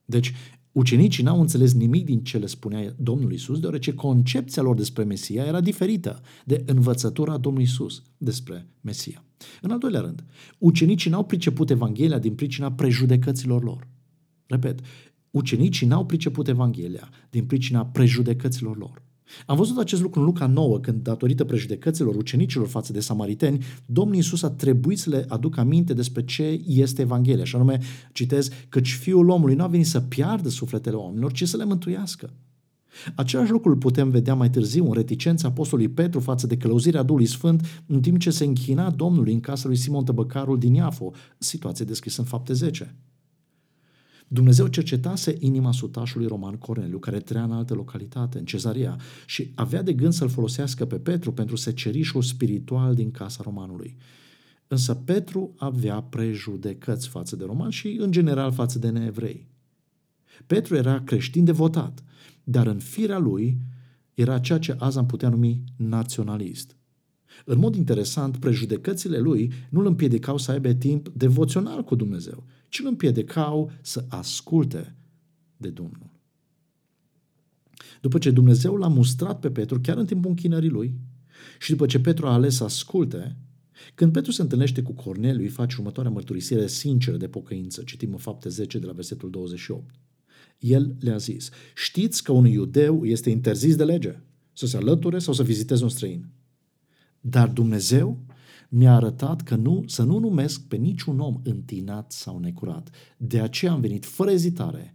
Deci, 0.05 0.33
ucenicii 0.71 1.23
n-au 1.23 1.41
înțeles 1.41 1.73
nimic 1.73 2.05
din 2.05 2.23
ce 2.23 2.37
le 2.37 2.45
spunea 2.45 2.95
Domnul 2.97 3.33
Isus, 3.33 3.59
deoarece 3.59 3.93
concepția 3.93 4.61
lor 4.61 4.75
despre 4.75 5.03
Mesia 5.03 5.45
era 5.45 5.61
diferită 5.61 6.21
de 6.45 6.63
învățătura 6.65 7.37
Domnului 7.37 7.67
Isus 7.67 8.01
despre 8.17 8.67
Mesia. 8.81 9.23
În 9.61 9.71
al 9.71 9.77
doilea 9.77 10.01
rând, 10.01 10.23
ucenicii 10.57 11.11
n-au 11.11 11.25
priceput 11.25 11.69
Evanghelia 11.69 12.19
din 12.19 12.35
pricina 12.35 12.71
prejudecăților 12.71 13.63
lor. 13.63 13.87
Repet, 14.45 14.79
ucenicii 15.31 15.87
n-au 15.87 16.05
priceput 16.05 16.47
Evanghelia 16.47 17.09
din 17.29 17.45
pricina 17.45 17.85
prejudecăților 17.85 18.77
lor. 18.77 19.01
Am 19.45 19.57
văzut 19.57 19.77
acest 19.77 20.01
lucru 20.01 20.19
în 20.19 20.25
Luca 20.25 20.47
9, 20.47 20.79
când, 20.79 21.03
datorită 21.03 21.43
prejudecăților 21.43 22.15
ucenicilor 22.15 22.67
față 22.67 22.91
de 22.91 22.99
samariteni, 22.99 23.63
Domnul 23.85 24.15
Iisus 24.15 24.43
a 24.43 24.49
trebuit 24.49 24.99
să 24.99 25.09
le 25.09 25.25
aducă 25.27 25.59
aminte 25.59 25.93
despre 25.93 26.23
ce 26.23 26.61
este 26.67 27.01
Evanghelia. 27.01 27.43
Și 27.43 27.55
anume, 27.55 27.79
citez, 28.11 28.49
căci 28.69 28.93
Fiul 28.93 29.29
omului 29.29 29.55
nu 29.55 29.63
a 29.63 29.67
venit 29.67 29.85
să 29.85 29.99
piardă 29.99 30.49
sufletele 30.49 30.95
oamenilor, 30.95 31.31
ci 31.31 31.47
să 31.47 31.57
le 31.57 31.65
mântuiască. 31.65 32.33
Același 33.15 33.51
lucru 33.51 33.69
îl 33.69 33.77
putem 33.77 34.09
vedea 34.09 34.33
mai 34.33 34.49
târziu 34.49 34.85
în 34.85 34.93
reticența 34.93 35.47
apostolului 35.47 35.91
Petru 35.91 36.19
față 36.19 36.47
de 36.47 36.57
călăuzirea 36.57 37.03
Duhului 37.03 37.25
Sfânt 37.25 37.83
în 37.85 38.01
timp 38.01 38.19
ce 38.19 38.29
se 38.29 38.43
închina 38.43 38.89
Domnului 38.89 39.33
în 39.33 39.39
casa 39.39 39.67
lui 39.67 39.77
Simon 39.77 40.03
Tăbăcarul 40.03 40.59
din 40.59 40.73
Iafo, 40.73 41.11
situație 41.37 41.85
descrisă 41.85 42.21
în 42.21 42.27
fapte 42.27 42.53
10. 42.53 42.95
Dumnezeu 44.31 44.67
cercetase 44.67 45.35
inima 45.39 45.71
sutașului 45.71 46.27
roman 46.27 46.55
Corneliu, 46.55 46.99
care 46.99 47.19
trăia 47.19 47.43
în 47.43 47.51
altă 47.51 47.73
localitate, 47.73 48.37
în 48.37 48.45
Cezaria, 48.45 48.99
și 49.25 49.51
avea 49.55 49.81
de 49.81 49.93
gând 49.93 50.13
să-l 50.13 50.29
folosească 50.29 50.85
pe 50.85 50.99
Petru 50.99 51.31
pentru 51.31 51.55
secerișul 51.55 52.21
spiritual 52.21 52.95
din 52.95 53.11
casa 53.11 53.41
romanului. 53.43 53.97
Însă 54.67 54.93
Petru 54.93 55.53
avea 55.57 56.01
prejudecăți 56.01 57.07
față 57.07 57.35
de 57.35 57.45
roman 57.45 57.69
și, 57.69 57.97
în 57.99 58.11
general, 58.11 58.51
față 58.51 58.79
de 58.79 58.89
neevrei. 58.89 59.47
Petru 60.47 60.75
era 60.75 61.01
creștin 61.01 61.43
devotat, 61.43 62.03
dar 62.43 62.67
în 62.67 62.79
firea 62.79 63.17
lui 63.17 63.57
era 64.13 64.39
ceea 64.39 64.59
ce 64.59 64.75
azi 64.79 64.97
am 64.97 65.05
putea 65.05 65.29
numi 65.29 65.63
naționalist. 65.75 66.75
În 67.45 67.59
mod 67.59 67.75
interesant, 67.75 68.37
prejudecățile 68.37 69.17
lui 69.17 69.51
nu 69.69 69.79
îl 69.79 69.85
împiedicau 69.85 70.37
să 70.37 70.51
aibă 70.51 70.73
timp 70.73 71.09
devoțional 71.09 71.83
cu 71.83 71.95
Dumnezeu, 71.95 72.43
ci 72.69 72.79
îl 72.79 72.87
împiedicau 72.87 73.71
să 73.81 74.05
asculte 74.09 74.95
de 75.57 75.69
Domnul. 75.69 76.09
După 78.01 78.17
ce 78.17 78.31
Dumnezeu 78.31 78.75
l-a 78.75 78.87
mustrat 78.87 79.39
pe 79.39 79.51
Petru 79.51 79.79
chiar 79.79 79.97
în 79.97 80.05
timpul 80.05 80.29
închinării 80.29 80.69
lui 80.69 80.93
și 81.59 81.69
după 81.69 81.85
ce 81.85 81.99
Petru 81.99 82.27
a 82.27 82.33
ales 82.33 82.55
să 82.55 82.63
asculte, 82.63 83.37
când 83.95 84.11
Petru 84.11 84.31
se 84.31 84.41
întâlnește 84.41 84.81
cu 84.81 84.93
Corneliu, 84.93 85.41
îi 85.41 85.47
face 85.47 85.75
următoarea 85.77 86.11
mărturisire 86.11 86.67
sinceră 86.67 87.17
de 87.17 87.27
pocăință. 87.27 87.81
Citim 87.85 88.11
în 88.11 88.17
fapte 88.17 88.49
10 88.49 88.79
de 88.79 88.85
la 88.85 88.91
versetul 88.91 89.29
28. 89.29 89.95
El 90.59 90.95
le-a 90.99 91.17
zis, 91.17 91.49
știți 91.75 92.23
că 92.23 92.31
un 92.31 92.45
iudeu 92.45 93.05
este 93.05 93.29
interzis 93.29 93.75
de 93.75 93.83
lege 93.83 94.19
să 94.53 94.65
se 94.65 94.77
alăture 94.77 95.19
sau 95.19 95.33
să 95.33 95.43
viziteze 95.43 95.83
un 95.83 95.89
străin. 95.89 96.29
Dar 97.21 97.49
Dumnezeu 97.49 98.25
mi-a 98.69 98.95
arătat 98.95 99.41
că 99.41 99.55
nu, 99.55 99.83
să 99.87 100.03
nu 100.03 100.19
numesc 100.19 100.61
pe 100.67 100.75
niciun 100.75 101.19
om 101.19 101.39
întinat 101.43 102.11
sau 102.11 102.39
necurat. 102.39 102.89
De 103.17 103.39
aceea 103.39 103.71
am 103.71 103.81
venit 103.81 104.05
fără 104.05 104.31
ezitare 104.31 104.93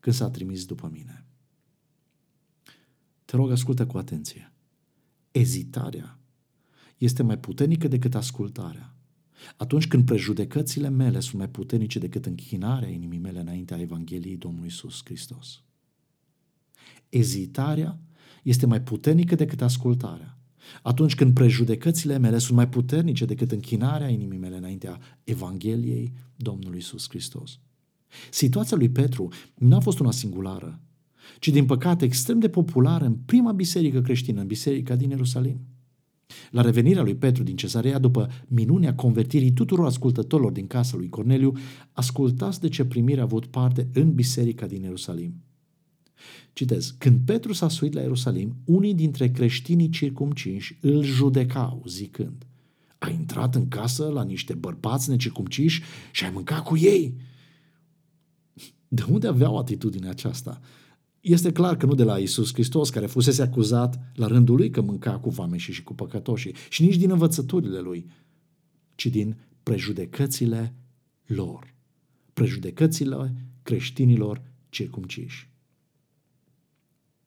când 0.00 0.16
s-a 0.16 0.30
trimis 0.30 0.64
după 0.64 0.88
mine. 0.92 1.26
Te 3.24 3.36
rog, 3.36 3.50
ascultă 3.50 3.86
cu 3.86 3.98
atenție. 3.98 4.52
Ezitarea 5.30 6.18
este 6.98 7.22
mai 7.22 7.38
puternică 7.38 7.88
decât 7.88 8.14
ascultarea. 8.14 8.94
Atunci 9.56 9.86
când 9.88 10.04
prejudecățile 10.04 10.88
mele 10.88 11.20
sunt 11.20 11.34
mai 11.34 11.48
puternice 11.48 11.98
decât 11.98 12.26
închinarea 12.26 12.88
inimii 12.88 13.18
mele 13.18 13.40
înaintea 13.40 13.80
Evangheliei 13.80 14.36
Domnului 14.36 14.68
Isus 14.68 15.00
Hristos. 15.04 15.62
Ezitarea 17.08 17.98
este 18.42 18.66
mai 18.66 18.82
puternică 18.82 19.34
decât 19.34 19.62
ascultarea 19.62 20.38
atunci 20.82 21.14
când 21.14 21.34
prejudecățile 21.34 22.18
mele 22.18 22.38
sunt 22.38 22.56
mai 22.56 22.68
puternice 22.68 23.24
decât 23.24 23.52
închinarea 23.52 24.08
inimii 24.08 24.38
mele 24.38 24.56
înaintea 24.56 24.98
Evangheliei 25.24 26.12
Domnului 26.36 26.78
Isus 26.78 27.08
Hristos. 27.08 27.58
Situația 28.30 28.76
lui 28.76 28.88
Petru 28.88 29.28
nu 29.54 29.76
a 29.76 29.80
fost 29.80 29.98
una 29.98 30.10
singulară, 30.10 30.80
ci 31.38 31.48
din 31.48 31.66
păcate 31.66 32.04
extrem 32.04 32.38
de 32.38 32.48
populară 32.48 33.04
în 33.04 33.14
prima 33.14 33.52
biserică 33.52 34.00
creștină, 34.00 34.40
în 34.40 34.46
biserica 34.46 34.96
din 34.96 35.10
Ierusalim. 35.10 35.60
La 36.50 36.62
revenirea 36.62 37.02
lui 37.02 37.14
Petru 37.14 37.42
din 37.42 37.56
cezarea, 37.56 37.98
după 37.98 38.30
minunea 38.48 38.94
convertirii 38.94 39.52
tuturor 39.52 39.86
ascultătorilor 39.86 40.52
din 40.52 40.66
casa 40.66 40.96
lui 40.96 41.08
Corneliu, 41.08 41.52
ascultați 41.92 42.60
de 42.60 42.68
ce 42.68 42.84
primire 42.84 43.20
a 43.20 43.22
avut 43.22 43.46
parte 43.46 43.88
în 43.92 44.14
biserica 44.14 44.66
din 44.66 44.82
Ierusalim. 44.82 45.34
Citez, 46.52 46.94
când 46.98 47.20
Petru 47.24 47.52
s-a 47.52 47.68
suit 47.68 47.92
la 47.92 48.00
Ierusalim, 48.00 48.56
unii 48.64 48.94
dintre 48.94 49.30
creștinii 49.30 49.88
circumcinși 49.88 50.78
îl 50.80 51.02
judecau, 51.02 51.82
zicând, 51.86 52.46
a 52.98 53.10
intrat 53.10 53.54
în 53.54 53.68
casă 53.68 54.08
la 54.08 54.24
niște 54.24 54.54
bărbați 54.54 55.10
necircumciși 55.10 55.82
și 56.12 56.24
ai 56.24 56.30
mâncat 56.30 56.62
cu 56.62 56.76
ei. 56.76 57.14
De 58.88 59.04
unde 59.08 59.26
aveau 59.26 59.58
atitudinea 59.58 60.10
aceasta? 60.10 60.60
Este 61.20 61.52
clar 61.52 61.76
că 61.76 61.86
nu 61.86 61.94
de 61.94 62.02
la 62.02 62.18
Isus 62.18 62.52
Hristos, 62.52 62.90
care 62.90 63.06
fusese 63.06 63.42
acuzat 63.42 64.12
la 64.14 64.26
rândul 64.26 64.56
lui 64.56 64.70
că 64.70 64.80
mânca 64.80 65.18
cu 65.18 65.30
vameșii 65.30 65.72
și 65.72 65.82
cu 65.82 65.94
păcătoșii, 65.94 66.54
și 66.68 66.82
nici 66.82 66.96
din 66.96 67.10
învățăturile 67.10 67.80
lui, 67.80 68.06
ci 68.94 69.06
din 69.06 69.36
prejudecățile 69.62 70.74
lor, 71.26 71.74
prejudecățile 72.32 73.34
creștinilor 73.62 74.42
circumciși. 74.68 75.53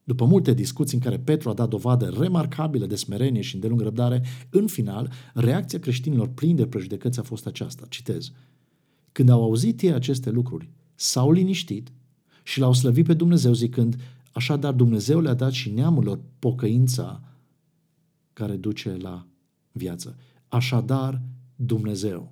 După 0.08 0.26
multe 0.26 0.54
discuții 0.54 0.98
în 0.98 1.04
care 1.04 1.20
Petru 1.20 1.50
a 1.50 1.54
dat 1.54 1.70
dovadă 1.70 2.06
remarcabilă 2.20 2.86
de 2.86 2.96
smerenie 2.96 3.42
și 3.42 3.56
îndelung 3.56 3.82
răbdare, 3.82 4.24
în 4.50 4.68
final, 4.68 5.12
reacția 5.34 5.80
creștinilor 5.80 6.28
plini 6.28 6.56
de 6.56 6.68
prejudecăți 6.68 7.20
a 7.20 7.22
fost 7.22 7.48
aceasta. 7.48 7.86
Citez. 7.90 8.32
Când 9.12 9.30
au 9.30 9.44
auzit 9.44 9.82
ei 9.82 9.94
aceste 9.94 10.30
lucruri, 10.30 10.70
s-au 10.96 11.32
liniștit 11.32 11.92
și 12.44 12.60
l-au 12.60 12.74
slăvit 12.74 13.06
pe 13.06 13.14
Dumnezeu 13.14 13.54
zicând, 13.54 14.02
așadar 14.32 14.74
Dumnezeu 14.74 15.20
le-a 15.20 15.34
dat 15.34 15.52
și 15.52 15.70
neamurilor 15.70 16.20
pocăința 16.40 17.24
care 18.34 18.56
duce 18.56 18.98
la 19.02 19.28
viață. 19.72 20.18
Așadar 20.48 21.22
Dumnezeu. 21.56 22.32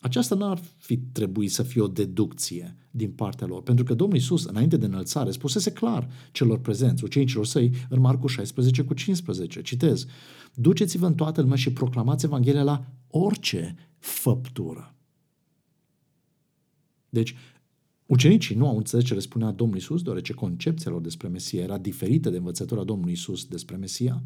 Aceasta 0.00 0.34
n-ar 0.34 0.60
fi 0.76 0.96
trebuit 0.96 1.52
să 1.52 1.62
fie 1.62 1.80
o 1.80 1.88
deducție 1.88 2.76
din 2.94 3.10
partea 3.10 3.46
lor, 3.46 3.62
pentru 3.62 3.84
că 3.84 3.94
Domnul 3.94 4.16
Iisus, 4.16 4.44
înainte 4.44 4.76
de 4.76 4.86
înălțare, 4.86 5.30
spusese 5.30 5.72
clar 5.72 6.08
celor 6.32 6.60
prezenți, 6.60 7.04
ucenicilor 7.04 7.46
săi, 7.46 7.70
în 7.88 8.00
Marcu 8.00 8.26
16 8.26 8.82
cu 8.82 8.94
15. 8.94 9.62
Citez, 9.62 10.06
Duceți-vă 10.54 11.06
în 11.06 11.14
toată 11.14 11.40
lumea 11.40 11.56
și 11.56 11.72
proclamați 11.72 12.24
Evanghelia 12.24 12.62
la 12.62 12.84
orice 13.08 13.74
făptură. 13.98 14.94
Deci, 17.08 17.34
Ucenicii 18.06 18.56
nu 18.56 18.68
au 18.68 18.76
înțeles 18.76 19.04
ce 19.04 19.14
le 19.14 19.20
spunea 19.20 19.50
Domnul 19.50 19.76
Isus, 19.76 20.02
deoarece 20.02 20.32
concepția 20.32 20.90
lor 20.90 21.00
despre 21.00 21.28
Mesia 21.28 21.62
era 21.62 21.78
diferită 21.78 22.30
de 22.30 22.36
învățătura 22.36 22.84
Domnului 22.84 23.12
Isus 23.12 23.44
despre 23.44 23.76
Mesia. 23.76 24.22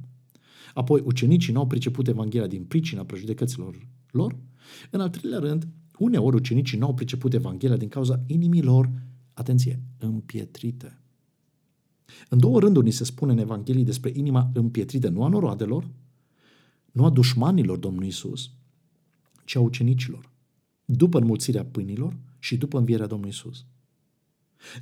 Apoi, 0.74 1.02
ucenicii 1.04 1.52
nu 1.52 1.58
au 1.58 1.66
priceput 1.66 2.08
Evanghelia 2.08 2.46
din 2.46 2.64
pricina 2.64 3.04
prejudecăților 3.04 3.88
lor. 4.10 4.36
În 4.90 5.00
al 5.00 5.08
treilea 5.08 5.38
rând, 5.38 5.68
uneori 5.98 6.36
ucenicii 6.36 6.78
nu 6.78 6.86
au 6.86 6.94
priceput 6.94 7.34
Evanghelia 7.34 7.76
din 7.76 7.88
cauza 7.88 8.22
inimilor, 8.26 8.90
atenție, 9.32 9.82
împietrite. 9.98 11.00
În 12.28 12.38
două 12.38 12.60
rânduri 12.60 12.84
ni 12.84 12.92
se 12.92 13.04
spune 13.04 13.32
în 13.32 13.38
Evanghelie 13.38 13.84
despre 13.84 14.12
inima 14.14 14.50
împietrită, 14.54 15.08
nu 15.08 15.24
a 15.24 15.28
noroadelor, 15.28 15.88
nu 16.92 17.04
a 17.04 17.10
dușmanilor 17.10 17.78
Domnului 17.78 18.08
Isus, 18.08 18.50
ci 19.44 19.56
a 19.56 19.60
ucenicilor, 19.60 20.30
după 20.84 21.18
înmulțirea 21.18 21.64
pâinilor 21.64 22.16
și 22.38 22.56
după 22.56 22.78
învierea 22.78 23.06
Domnului 23.06 23.32
Isus. 23.32 23.64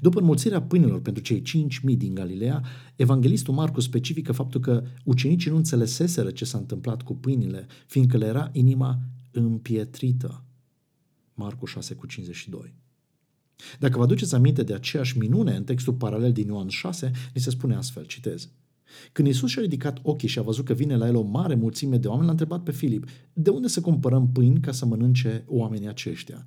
După 0.01 0.19
înmulțirea 0.19 0.63
pâinilor 0.63 1.01
pentru 1.01 1.23
cei 1.23 1.43
5.000 1.91 1.97
din 1.97 2.15
Galileea, 2.15 2.63
evanghelistul 2.97 3.55
Marcu 3.55 3.81
specifică 3.81 4.33
faptul 4.33 4.61
că 4.61 4.83
ucenicii 5.05 5.51
nu 5.51 5.57
înțeleseseră 5.57 6.31
ce 6.31 6.45
s-a 6.45 6.59
întâmplat 6.59 7.03
cu 7.03 7.15
pâinile, 7.15 7.67
fiindcă 7.87 8.17
le 8.17 8.27
era 8.27 8.51
inima 8.53 8.99
împietrită. 9.31 10.44
Marcu 11.35 11.67
6 11.67 11.95
cu 11.95 12.07
52. 12.07 12.75
Dacă 13.79 13.97
vă 13.97 14.03
aduceți 14.03 14.35
aminte 14.35 14.63
de 14.63 14.75
aceeași 14.75 15.19
minune 15.19 15.57
în 15.57 15.65
textul 15.65 15.93
paralel 15.93 16.33
din 16.33 16.47
Ioan 16.47 16.69
6, 16.69 17.11
ni 17.35 17.41
se 17.41 17.51
spune 17.51 17.75
astfel, 17.75 18.05
citez. 18.05 18.49
Când 19.13 19.29
Isus 19.29 19.51
și-a 19.51 19.63
ridicat 19.63 19.99
ochii 20.03 20.29
și 20.29 20.39
a 20.39 20.43
văzut 20.43 20.65
că 20.65 20.73
vine 20.73 20.97
la 20.97 21.07
el 21.07 21.17
o 21.17 21.23
mare 21.23 21.55
mulțime 21.55 21.97
de 21.97 22.09
oameni, 22.09 22.25
l-a 22.25 22.31
întrebat 22.31 22.63
pe 22.63 22.73
Filip, 22.73 23.09
de 23.33 23.51
unde 23.51 23.69
să 23.69 23.81
cumpărăm 23.81 24.29
pâini 24.33 24.61
ca 24.61 24.73
să 24.73 24.87
mănânce 24.87 25.45
oamenii 25.47 25.89
aceștia? 25.89 26.45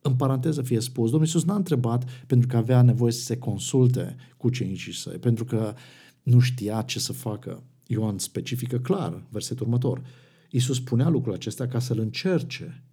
În 0.00 0.14
paranteză 0.14 0.62
fie 0.62 0.80
spus, 0.80 1.10
Domnul 1.10 1.26
Iisus 1.26 1.44
n-a 1.44 1.54
întrebat 1.54 2.04
pentru 2.26 2.48
că 2.48 2.56
avea 2.56 2.82
nevoie 2.82 3.12
să 3.12 3.20
se 3.20 3.38
consulte 3.38 4.16
cu 4.36 4.50
cenicii 4.50 4.94
săi, 4.94 5.18
pentru 5.18 5.44
că 5.44 5.74
nu 6.22 6.38
știa 6.38 6.82
ce 6.82 6.98
să 6.98 7.12
facă. 7.12 7.62
Ioan 7.86 8.18
specifică 8.18 8.78
clar, 8.78 9.22
versetul 9.30 9.66
următor. 9.66 10.02
Iisus 10.50 10.76
spunea 10.76 11.08
lucrul 11.08 11.34
acesta 11.34 11.66
ca 11.66 11.78
să-l 11.78 11.98
încerce, 11.98 12.84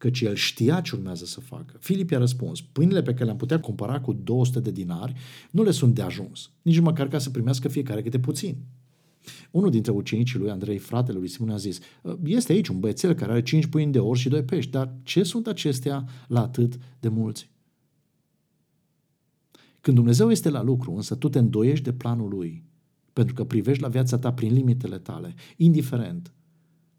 căci 0.00 0.20
el 0.20 0.34
știa 0.34 0.80
ce 0.80 0.94
urmează 0.94 1.24
să 1.24 1.40
facă. 1.40 1.76
Filip 1.80 2.10
i-a 2.10 2.18
răspuns, 2.18 2.60
pâinile 2.60 3.02
pe 3.02 3.12
care 3.12 3.24
le-am 3.24 3.36
putea 3.36 3.60
cumpăra 3.60 4.00
cu 4.00 4.12
200 4.12 4.60
de 4.60 4.70
dinari 4.70 5.14
nu 5.50 5.62
le 5.62 5.70
sunt 5.70 5.94
de 5.94 6.02
ajuns, 6.02 6.50
nici 6.62 6.78
măcar 6.78 7.08
ca 7.08 7.18
să 7.18 7.30
primească 7.30 7.68
fiecare 7.68 8.02
câte 8.02 8.18
puțin. 8.18 8.56
Unul 9.50 9.70
dintre 9.70 9.92
ucenicii 9.92 10.38
lui 10.38 10.50
Andrei, 10.50 10.78
fratele 10.78 11.18
lui 11.18 11.28
Simon, 11.28 11.50
a 11.50 11.56
zis, 11.56 11.78
este 12.24 12.52
aici 12.52 12.68
un 12.68 12.80
băiețel 12.80 13.14
care 13.14 13.30
are 13.30 13.42
cinci 13.42 13.66
pâini 13.66 13.92
de 13.92 13.98
orși 13.98 14.22
și 14.22 14.28
doi 14.28 14.42
pești, 14.42 14.70
dar 14.70 14.94
ce 15.02 15.22
sunt 15.22 15.46
acestea 15.46 16.04
la 16.28 16.42
atât 16.42 16.78
de 17.00 17.08
mulți? 17.08 17.50
Când 19.80 19.96
Dumnezeu 19.96 20.30
este 20.30 20.50
la 20.50 20.62
lucru, 20.62 20.92
însă 20.92 21.14
tu 21.14 21.28
te 21.28 21.38
îndoiești 21.38 21.84
de 21.84 21.92
planul 21.92 22.28
Lui, 22.28 22.64
pentru 23.12 23.34
că 23.34 23.44
privești 23.44 23.82
la 23.82 23.88
viața 23.88 24.18
ta 24.18 24.32
prin 24.32 24.52
limitele 24.52 24.98
tale, 24.98 25.34
indiferent 25.56 26.32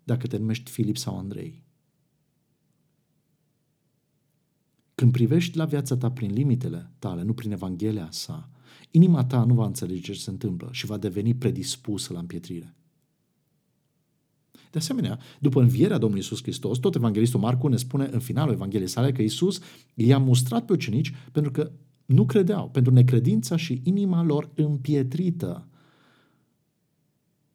dacă 0.04 0.28
te 0.28 0.38
numești 0.38 0.72
Filip 0.72 0.98
sau 0.98 1.18
Andrei. 1.18 1.70
Când 5.02 5.14
privești 5.14 5.58
la 5.58 5.66
viața 5.66 5.98
ta 5.98 6.12
prin 6.12 6.34
limitele 6.34 6.92
tale, 7.00 7.24
nu 7.24 7.34
prin 7.34 7.52
Evanghelia 7.52 8.08
sa, 8.12 8.50
inima 8.92 9.26
ta 9.26 9.44
nu 9.44 9.54
va 9.54 9.66
înțelege 9.66 10.00
ce 10.14 10.20
se 10.20 10.30
întâmplă 10.30 10.70
și 10.72 10.86
va 10.86 10.98
deveni 10.98 11.36
predispusă 11.36 12.14
la 12.14 12.20
împietrire. 12.20 12.76
De 14.72 14.78
asemenea, 14.78 15.20
după 15.40 15.62
învierea 15.62 15.98
Domnului 15.98 16.24
Isus 16.24 16.42
Hristos, 16.42 16.78
tot 16.78 16.96
evanghelistul 16.96 17.40
Marcu 17.40 17.68
ne 17.68 17.78
spune 17.78 18.10
în 18.12 18.20
finalul 18.20 18.54
Evangheliei 18.54 18.90
sale 18.90 19.12
că 19.12 19.22
Isus 19.22 19.60
i-a 19.94 20.18
mustrat 20.18 20.66
pe 20.66 20.74
ucenici 20.74 21.14
pentru 21.32 21.52
că 21.52 21.72
nu 22.06 22.26
credeau, 22.26 22.70
pentru 22.70 22.94
necredința 22.94 23.56
și 23.56 23.82
inima 23.84 24.24
lor 24.24 24.50
împietrită, 24.56 25.68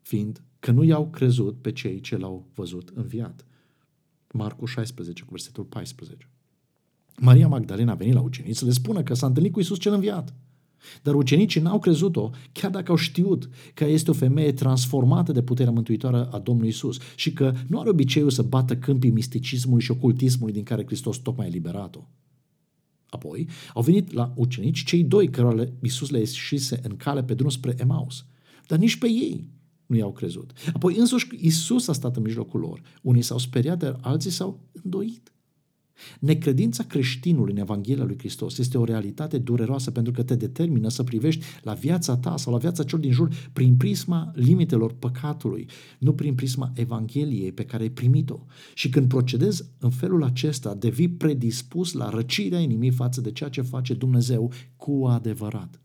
fiind 0.02 0.42
că 0.58 0.70
nu 0.70 0.82
i-au 0.82 1.10
crezut 1.10 1.62
pe 1.62 1.72
cei 1.72 2.00
ce 2.00 2.16
l-au 2.16 2.46
văzut 2.54 2.92
înviat. 2.94 3.46
Marcu 4.32 4.64
16, 4.64 5.22
cu 5.22 5.30
versetul 5.30 5.64
14. 5.64 6.30
Maria 7.20 7.48
Magdalena 7.48 7.92
a 7.92 7.94
venit 7.94 8.14
la 8.14 8.20
ucenici 8.20 8.56
să 8.56 8.64
le 8.64 8.70
spună 8.70 9.02
că 9.02 9.14
s-a 9.14 9.26
întâlnit 9.26 9.52
cu 9.52 9.60
Isus 9.60 9.78
cel 9.78 9.92
înviat. 9.92 10.34
Dar 11.02 11.14
ucenicii 11.14 11.60
n-au 11.60 11.78
crezut-o, 11.78 12.30
chiar 12.52 12.70
dacă 12.70 12.90
au 12.90 12.96
știut 12.96 13.48
că 13.74 13.84
este 13.84 14.10
o 14.10 14.14
femeie 14.14 14.52
transformată 14.52 15.32
de 15.32 15.42
puterea 15.42 15.72
mântuitoare 15.72 16.16
a 16.30 16.38
Domnului 16.38 16.70
Isus 16.70 16.98
și 17.14 17.32
că 17.32 17.54
nu 17.66 17.80
are 17.80 17.88
obiceiul 17.88 18.30
să 18.30 18.42
bată 18.42 18.76
câmpii 18.76 19.10
misticismului 19.10 19.82
și 19.82 19.90
ocultismului 19.90 20.52
din 20.52 20.62
care 20.62 20.84
Hristos 20.84 21.16
tocmai 21.16 21.46
a 21.46 21.48
eliberat-o. 21.48 22.08
Apoi 23.08 23.48
au 23.74 23.82
venit 23.82 24.12
la 24.12 24.32
ucenici 24.36 24.84
cei 24.84 25.04
doi 25.04 25.30
cărora 25.30 25.64
Isus 25.82 26.10
le 26.10 26.18
ieșise 26.18 26.80
în 26.82 26.96
cale 26.96 27.22
pe 27.22 27.34
drum 27.34 27.48
spre 27.48 27.74
Emaus. 27.78 28.24
Dar 28.66 28.78
nici 28.78 28.96
pe 28.96 29.06
ei 29.06 29.44
nu 29.86 29.96
i-au 29.96 30.12
crezut. 30.12 30.52
Apoi 30.72 30.96
însuși 30.96 31.26
Isus 31.40 31.88
a 31.88 31.92
stat 31.92 32.16
în 32.16 32.22
mijlocul 32.22 32.60
lor. 32.60 32.80
Unii 33.02 33.22
s-au 33.22 33.38
speriat, 33.38 33.78
dar 33.78 33.98
alții 34.00 34.30
s-au 34.30 34.60
îndoit. 34.82 35.32
Necredința 36.20 36.84
creștinului 36.84 37.52
în 37.52 37.58
Evanghelia 37.58 38.04
lui 38.04 38.18
Hristos 38.18 38.58
este 38.58 38.78
o 38.78 38.84
realitate 38.84 39.38
dureroasă 39.38 39.90
pentru 39.90 40.12
că 40.12 40.22
te 40.22 40.34
determină 40.34 40.88
să 40.88 41.02
privești 41.02 41.44
la 41.62 41.72
viața 41.72 42.16
ta 42.16 42.36
sau 42.36 42.52
la 42.52 42.58
viața 42.58 42.84
celor 42.84 43.00
din 43.00 43.12
jur 43.12 43.50
prin 43.52 43.76
prisma 43.76 44.32
limitelor 44.34 44.92
păcatului, 44.92 45.68
nu 45.98 46.12
prin 46.12 46.34
prisma 46.34 46.72
Evangheliei 46.74 47.52
pe 47.52 47.64
care 47.64 47.82
ai 47.82 47.90
primit-o. 47.90 48.38
Și 48.74 48.88
când 48.88 49.08
procedezi 49.08 49.64
în 49.78 49.90
felul 49.90 50.22
acesta, 50.22 50.74
devii 50.74 51.08
predispus 51.08 51.92
la 51.92 52.08
răcirea 52.08 52.58
inimii 52.58 52.90
față 52.90 53.20
de 53.20 53.32
ceea 53.32 53.48
ce 53.48 53.60
face 53.60 53.94
Dumnezeu 53.94 54.52
cu 54.76 55.06
adevărat. 55.06 55.80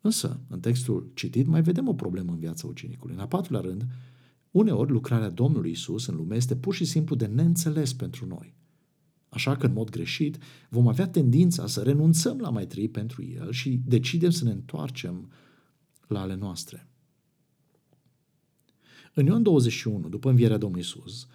Însă, 0.00 0.40
în 0.48 0.60
textul 0.60 1.10
citit, 1.14 1.46
mai 1.46 1.62
vedem 1.62 1.88
o 1.88 1.94
problemă 1.94 2.32
în 2.32 2.38
viața 2.38 2.66
ucenicului. 2.66 3.14
În 3.14 3.20
a 3.20 3.26
patrulea 3.26 3.60
rând, 3.60 3.86
Uneori, 4.54 4.90
lucrarea 4.90 5.30
Domnului 5.30 5.70
Isus 5.70 6.06
în 6.06 6.16
lume 6.16 6.36
este 6.36 6.56
pur 6.56 6.74
și 6.74 6.84
simplu 6.84 7.16
de 7.16 7.26
neînțeles 7.26 7.92
pentru 7.92 8.26
noi. 8.26 8.54
Așa 9.28 9.56
că, 9.56 9.66
în 9.66 9.72
mod 9.72 9.90
greșit, 9.90 10.38
vom 10.68 10.88
avea 10.88 11.08
tendința 11.08 11.66
să 11.66 11.82
renunțăm 11.82 12.38
la 12.38 12.50
mai 12.50 12.66
trăi 12.66 12.88
pentru 12.88 13.24
El 13.24 13.52
și 13.52 13.80
decidem 13.84 14.30
să 14.30 14.44
ne 14.44 14.50
întoarcem 14.50 15.30
la 16.06 16.20
ale 16.20 16.34
noastre. 16.34 16.88
În 19.14 19.26
Ioan 19.26 19.42
21, 19.42 20.08
după 20.08 20.30
învierea 20.30 20.58
Domnului 20.58 20.84
Isus, 20.84 21.26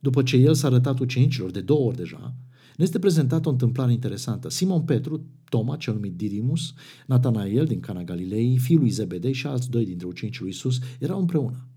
după 0.00 0.22
ce 0.22 0.36
El 0.36 0.54
s-a 0.54 0.66
arătat 0.66 0.98
ucenicilor 0.98 1.50
de 1.50 1.60
două 1.60 1.86
ori 1.86 1.96
deja, 1.96 2.34
ne 2.76 2.84
este 2.84 2.98
prezentată 2.98 3.48
o 3.48 3.52
întâmplare 3.52 3.92
interesantă. 3.92 4.50
Simon 4.50 4.82
Petru, 4.82 5.26
Toma, 5.48 5.76
cel 5.76 5.94
numit 5.94 6.16
Didimus, 6.16 6.74
Natanael 7.06 7.64
din 7.64 7.80
Cana 7.80 8.04
Galilei, 8.04 8.58
fiul 8.58 8.80
lui 8.80 8.90
Zebedei 8.90 9.32
și 9.32 9.46
alți 9.46 9.70
doi 9.70 9.84
dintre 9.84 10.06
ucenicii 10.06 10.40
lui 10.40 10.50
Isus 10.50 10.78
erau 10.98 11.20
împreună. 11.20 11.68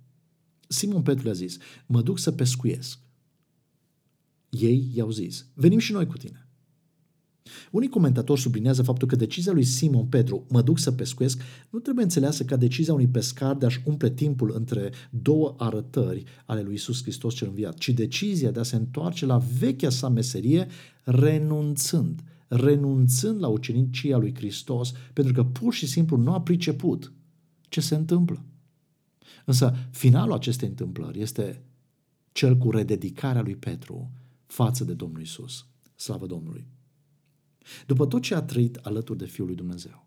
Simon 0.71 1.01
Petru 1.01 1.23
le-a 1.23 1.34
zis, 1.34 1.57
mă 1.86 2.01
duc 2.01 2.19
să 2.19 2.31
pescuiesc. 2.31 2.99
Ei 4.49 4.91
i-au 4.93 5.12
zis, 5.12 5.45
venim 5.53 5.79
și 5.79 5.91
noi 5.91 6.05
cu 6.05 6.17
tine. 6.17 6.45
Unii 7.71 7.89
comentatori 7.89 8.39
sublinează 8.39 8.84
faptul 8.84 9.07
că 9.07 9.15
decizia 9.15 9.51
lui 9.51 9.63
Simon 9.63 10.05
Petru, 10.05 10.45
mă 10.49 10.62
duc 10.62 10.79
să 10.79 10.91
pescuiesc, 10.91 11.41
nu 11.69 11.79
trebuie 11.79 12.03
înțeleasă 12.03 12.43
ca 12.43 12.55
decizia 12.55 12.93
unui 12.93 13.07
pescar 13.07 13.55
de 13.55 13.65
a-și 13.65 13.81
umple 13.86 14.10
timpul 14.10 14.51
între 14.55 14.91
două 15.10 15.55
arătări 15.57 16.23
ale 16.45 16.62
lui 16.62 16.73
Isus 16.73 17.01
Hristos 17.01 17.34
cel 17.34 17.47
înviat, 17.47 17.77
ci 17.77 17.89
decizia 17.89 18.51
de 18.51 18.60
a 18.60 18.63
se 18.63 18.75
întoarce 18.75 19.25
la 19.25 19.38
vechea 19.60 19.89
sa 19.89 20.10
meserie, 20.10 20.67
renunțând, 21.03 22.23
renunțând 22.47 23.39
la 23.39 23.47
ucenicia 23.47 24.17
lui 24.17 24.36
Hristos, 24.36 24.91
pentru 25.13 25.34
că 25.34 25.43
pur 25.43 25.73
și 25.73 25.88
simplu 25.88 26.17
nu 26.17 26.34
a 26.34 26.41
priceput 26.41 27.12
ce 27.69 27.81
se 27.81 27.95
întâmplă. 27.95 28.45
Însă 29.45 29.75
finalul 29.91 30.34
acestei 30.34 30.67
întâmplări 30.67 31.21
este 31.21 31.63
cel 32.32 32.58
cu 32.58 32.71
rededicarea 32.71 33.41
lui 33.41 33.56
Petru 33.56 34.12
față 34.45 34.84
de 34.84 34.93
Domnul 34.93 35.21
Isus. 35.21 35.65
Slavă 35.95 36.25
Domnului! 36.25 36.67
După 37.86 38.06
tot 38.06 38.21
ce 38.21 38.36
a 38.36 38.41
trăit 38.41 38.75
alături 38.75 39.17
de 39.17 39.25
Fiul 39.25 39.47
lui 39.47 39.56
Dumnezeu, 39.56 40.06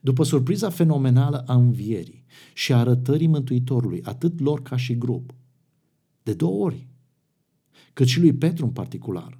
după 0.00 0.24
surpriza 0.24 0.70
fenomenală 0.70 1.44
a 1.46 1.54
învierii 1.54 2.24
și 2.54 2.72
a 2.72 2.78
arătării 2.78 3.26
Mântuitorului, 3.26 4.02
atât 4.02 4.40
lor 4.40 4.62
ca 4.62 4.76
și 4.76 4.98
grup, 4.98 5.34
de 6.22 6.34
două 6.34 6.64
ori, 6.64 6.88
cât 7.92 8.06
și 8.06 8.20
lui 8.20 8.34
Petru 8.34 8.64
în 8.64 8.70
particular, 8.70 9.38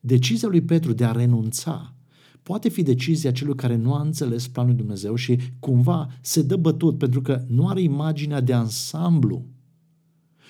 decizia 0.00 0.48
lui 0.48 0.62
Petru 0.62 0.92
de 0.92 1.04
a 1.04 1.12
renunța 1.12 1.94
poate 2.42 2.68
fi 2.68 2.82
decizia 2.82 3.32
celui 3.32 3.54
care 3.54 3.76
nu 3.76 3.94
a 3.94 4.00
înțeles 4.00 4.48
planul 4.48 4.70
lui 4.70 4.80
Dumnezeu 4.80 5.14
și 5.14 5.38
cumva 5.58 6.08
se 6.20 6.42
dă 6.42 6.56
bătut 6.56 6.98
pentru 6.98 7.22
că 7.22 7.44
nu 7.48 7.68
are 7.68 7.80
imaginea 7.80 8.40
de 8.40 8.52
ansamblu 8.52 9.46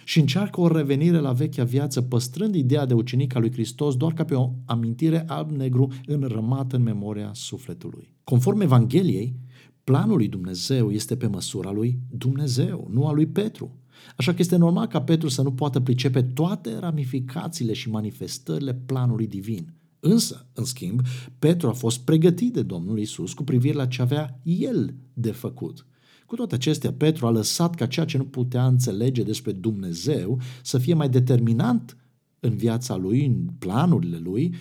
și 0.04 0.20
încearcă 0.20 0.60
o 0.60 0.68
revenire 0.68 1.18
la 1.18 1.32
vechea 1.32 1.64
viață, 1.64 2.02
păstrând 2.02 2.54
ideea 2.54 2.86
de 2.86 2.94
ucenic 2.94 3.34
al 3.34 3.40
lui 3.40 3.52
Hristos 3.52 3.96
doar 3.96 4.12
ca 4.12 4.24
pe 4.24 4.34
o 4.34 4.50
amintire 4.64 5.24
alb-negru 5.26 5.92
înrămată 6.06 6.76
în 6.76 6.82
memoria 6.82 7.30
sufletului. 7.34 8.16
Conform 8.24 8.60
Evangheliei, 8.60 9.36
planul 9.84 10.16
lui 10.16 10.28
Dumnezeu 10.28 10.90
este 10.90 11.16
pe 11.16 11.26
măsura 11.26 11.70
lui 11.70 11.98
Dumnezeu, 12.10 12.88
nu 12.90 13.06
a 13.06 13.12
lui 13.12 13.26
Petru. 13.26 13.76
Așa 14.16 14.30
că 14.30 14.36
este 14.40 14.56
normal 14.56 14.86
ca 14.86 15.02
Petru 15.02 15.28
să 15.28 15.42
nu 15.42 15.52
poată 15.52 15.80
pricepe 15.80 16.22
toate 16.22 16.78
ramificațiile 16.78 17.72
și 17.72 17.90
manifestările 17.90 18.74
planului 18.74 19.26
divin. 19.26 19.74
Însă, 20.04 20.46
în 20.52 20.64
schimb, 20.64 21.00
Petru 21.38 21.68
a 21.68 21.72
fost 21.72 22.00
pregătit 22.00 22.52
de 22.52 22.62
Domnul 22.62 22.98
Isus 22.98 23.32
cu 23.32 23.44
privire 23.44 23.74
la 23.74 23.86
ce 23.86 24.02
avea 24.02 24.40
el 24.42 24.94
de 25.12 25.30
făcut. 25.30 25.86
Cu 26.26 26.34
toate 26.34 26.54
acestea, 26.54 26.92
Petru 26.92 27.26
a 27.26 27.30
lăsat 27.30 27.74
ca 27.74 27.86
ceea 27.86 28.06
ce 28.06 28.16
nu 28.16 28.24
putea 28.24 28.66
înțelege 28.66 29.22
despre 29.22 29.52
Dumnezeu 29.52 30.40
să 30.62 30.78
fie 30.78 30.94
mai 30.94 31.08
determinant 31.08 31.96
în 32.40 32.56
viața 32.56 32.96
lui, 32.96 33.24
în 33.24 33.48
planurile 33.58 34.18
lui, 34.18 34.54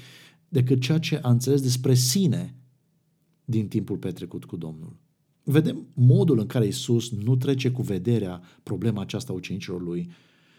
decât 0.49 0.81
ceea 0.81 0.97
ce 0.97 1.19
a 1.21 1.29
înțeles 1.29 1.61
despre 1.61 1.93
sine 1.93 2.55
din 3.45 3.67
timpul 3.67 3.97
petrecut 3.97 4.45
cu 4.45 4.57
Domnul. 4.57 4.95
Vedem 5.43 5.87
modul 5.93 6.39
în 6.39 6.47
care 6.47 6.67
Isus 6.67 7.11
nu 7.11 7.35
trece 7.35 7.71
cu 7.71 7.81
vederea 7.81 8.41
problema 8.63 9.01
aceasta 9.01 9.31
a 9.31 9.35
ucenicilor 9.35 9.81
lui, 9.81 10.09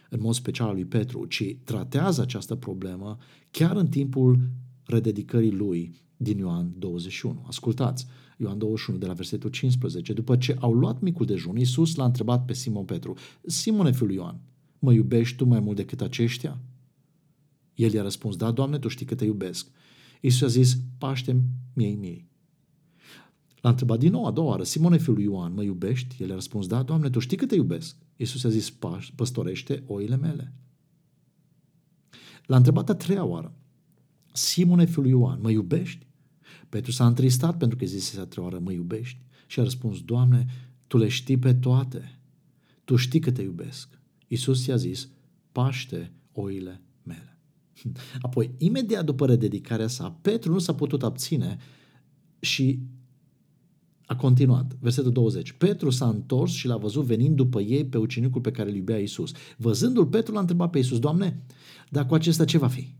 în 0.09 0.19
mod 0.21 0.33
special 0.33 0.67
al 0.67 0.73
lui 0.73 0.85
Petru, 0.85 1.25
ci 1.25 1.55
tratează 1.63 2.21
această 2.21 2.55
problemă 2.55 3.17
chiar 3.51 3.75
în 3.75 3.87
timpul 3.87 4.39
rededicării 4.85 5.51
lui 5.51 6.01
din 6.17 6.37
Ioan 6.37 6.73
21. 6.77 7.43
Ascultați, 7.47 8.07
Ioan 8.37 8.57
21 8.57 8.99
de 8.99 9.05
la 9.05 9.13
versetul 9.13 9.49
15. 9.49 10.13
După 10.13 10.37
ce 10.37 10.55
au 10.59 10.73
luat 10.73 11.01
micul 11.01 11.25
dejun, 11.25 11.57
Iisus 11.57 11.95
l-a 11.95 12.05
întrebat 12.05 12.45
pe 12.45 12.53
Simon 12.53 12.85
Petru, 12.85 13.13
Simone, 13.45 13.91
fiul 13.91 14.11
Ioan, 14.11 14.41
mă 14.79 14.93
iubești 14.93 15.35
tu 15.35 15.45
mai 15.45 15.59
mult 15.59 15.75
decât 15.75 16.01
aceștia? 16.01 16.59
El 17.75 17.93
i-a 17.93 18.01
răspuns, 18.01 18.35
da, 18.35 18.51
Doamne, 18.51 18.79
tu 18.79 18.87
știi 18.87 19.05
că 19.05 19.15
te 19.15 19.25
iubesc. 19.25 19.67
Iisus 20.21 20.41
a 20.41 20.47
zis, 20.47 20.77
paște 20.97 21.43
miei 21.73 21.95
miei. 21.95 22.31
L-a 23.61 23.69
întrebat 23.69 23.99
din 23.99 24.11
nou 24.11 24.25
a 24.25 24.31
doua 24.31 24.47
oară, 24.47 24.63
Simone, 24.63 24.97
fiul 24.97 25.15
lui 25.15 25.23
Ioan, 25.23 25.53
mă 25.53 25.63
iubești? 25.63 26.23
El 26.23 26.31
a 26.31 26.33
răspuns, 26.33 26.67
da, 26.67 26.83
Doamne, 26.83 27.09
tu 27.09 27.19
știi 27.19 27.37
că 27.37 27.45
te 27.45 27.55
iubesc. 27.55 27.95
Iisus 28.15 28.43
a 28.43 28.49
zis, 28.49 28.73
păstorește 29.15 29.83
oile 29.87 30.15
mele. 30.15 30.53
L-a 32.45 32.55
întrebat 32.55 32.89
a 32.89 32.95
treia 32.95 33.23
oară, 33.23 33.55
Simone, 34.33 34.85
fiul 34.85 35.03
lui 35.03 35.11
Ioan, 35.11 35.39
mă 35.41 35.49
iubești? 35.49 36.07
Petru 36.69 36.91
s-a 36.91 37.05
întristat 37.05 37.57
pentru 37.57 37.77
că 37.77 37.85
zise 37.85 38.19
a 38.19 38.25
treia 38.25 38.47
oară, 38.47 38.59
mă 38.59 38.71
iubești? 38.71 39.19
Și 39.47 39.59
a 39.59 39.63
răspuns, 39.63 40.01
Doamne, 40.01 40.45
Tu 40.87 40.97
le 40.97 41.07
știi 41.07 41.37
pe 41.37 41.53
toate. 41.53 42.19
Tu 42.83 42.95
știi 42.95 43.19
că 43.19 43.31
te 43.31 43.41
iubesc. 43.41 43.99
Iisus 44.27 44.65
i-a 44.65 44.75
zis, 44.75 45.09
paște 45.51 46.11
oile 46.31 46.81
mele. 47.03 47.37
Apoi, 48.21 48.51
imediat 48.57 49.05
după 49.05 49.25
rededicarea 49.25 49.87
sa, 49.87 50.17
Petru 50.21 50.51
nu 50.51 50.59
s-a 50.59 50.75
putut 50.75 51.03
abține 51.03 51.57
și 52.39 52.79
a 54.05 54.15
continuat. 54.15 54.77
Versetul 54.79 55.11
20. 55.11 55.51
Petru 55.51 55.89
s-a 55.89 56.07
întors 56.07 56.51
și 56.51 56.67
l-a 56.67 56.77
văzut 56.77 57.03
venind 57.03 57.35
după 57.35 57.61
ei 57.61 57.85
pe 57.85 57.97
ucenicul 57.97 58.41
pe 58.41 58.51
care 58.51 58.69
îl 58.69 58.75
iubea 58.75 58.99
Iisus. 58.99 59.31
Văzându-l, 59.57 60.07
Petru 60.07 60.33
l-a 60.33 60.39
întrebat 60.39 60.69
pe 60.69 60.77
Iisus, 60.77 60.99
Doamne, 60.99 61.43
dar 61.89 62.05
cu 62.05 62.13
acesta 62.13 62.45
ce 62.45 62.57
va 62.57 62.67
fi? 62.67 62.93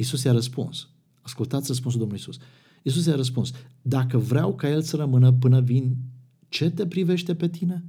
Iisus 0.00 0.22
i-a 0.22 0.32
răspuns. 0.32 0.88
Ascultați 1.20 1.66
răspunsul 1.66 2.00
Domnului 2.00 2.24
Iisus. 2.26 2.44
Iisus 2.82 3.06
i-a 3.06 3.14
răspuns, 3.14 3.50
dacă 3.82 4.18
vreau 4.18 4.54
ca 4.54 4.68
el 4.68 4.82
să 4.82 4.96
rămână 4.96 5.32
până 5.32 5.60
vin, 5.60 5.96
ce 6.48 6.70
te 6.70 6.86
privește 6.86 7.34
pe 7.34 7.48
tine? 7.48 7.84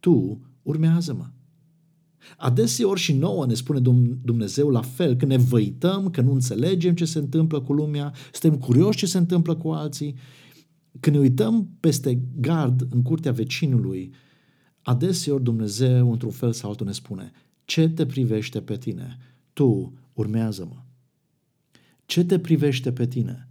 Tu 0.00 0.40
urmează-mă. 0.62 1.30
Adeseori 2.36 3.00
și 3.00 3.12
nouă 3.12 3.46
ne 3.46 3.54
spune 3.54 3.80
Dumnezeu 4.22 4.70
la 4.70 4.80
fel, 4.80 5.16
că 5.16 5.26
ne 5.26 5.36
văităm, 5.36 6.10
că 6.10 6.20
nu 6.20 6.32
înțelegem 6.32 6.94
ce 6.94 7.04
se 7.04 7.18
întâmplă 7.18 7.60
cu 7.60 7.72
lumea, 7.72 8.14
suntem 8.32 8.58
curioși 8.58 8.98
ce 8.98 9.06
se 9.06 9.18
întâmplă 9.18 9.54
cu 9.56 9.70
alții. 9.70 10.14
Când 11.00 11.16
ne 11.16 11.22
uităm 11.22 11.68
peste 11.80 12.22
gard 12.36 12.86
în 12.90 13.02
curtea 13.02 13.32
vecinului, 13.32 14.14
adeseori 14.82 15.42
Dumnezeu, 15.42 16.12
într-un 16.12 16.30
fel 16.30 16.52
sau 16.52 16.70
altul, 16.70 16.86
ne 16.86 16.92
spune, 16.92 17.32
ce 17.64 17.88
te 17.88 18.06
privește 18.06 18.60
pe 18.60 18.76
tine? 18.76 19.18
Tu 19.52 19.92
urmează-mă. 20.12 20.84
Ce 22.06 22.24
te 22.24 22.38
privește 22.38 22.92
pe 22.92 23.06
tine? 23.06 23.48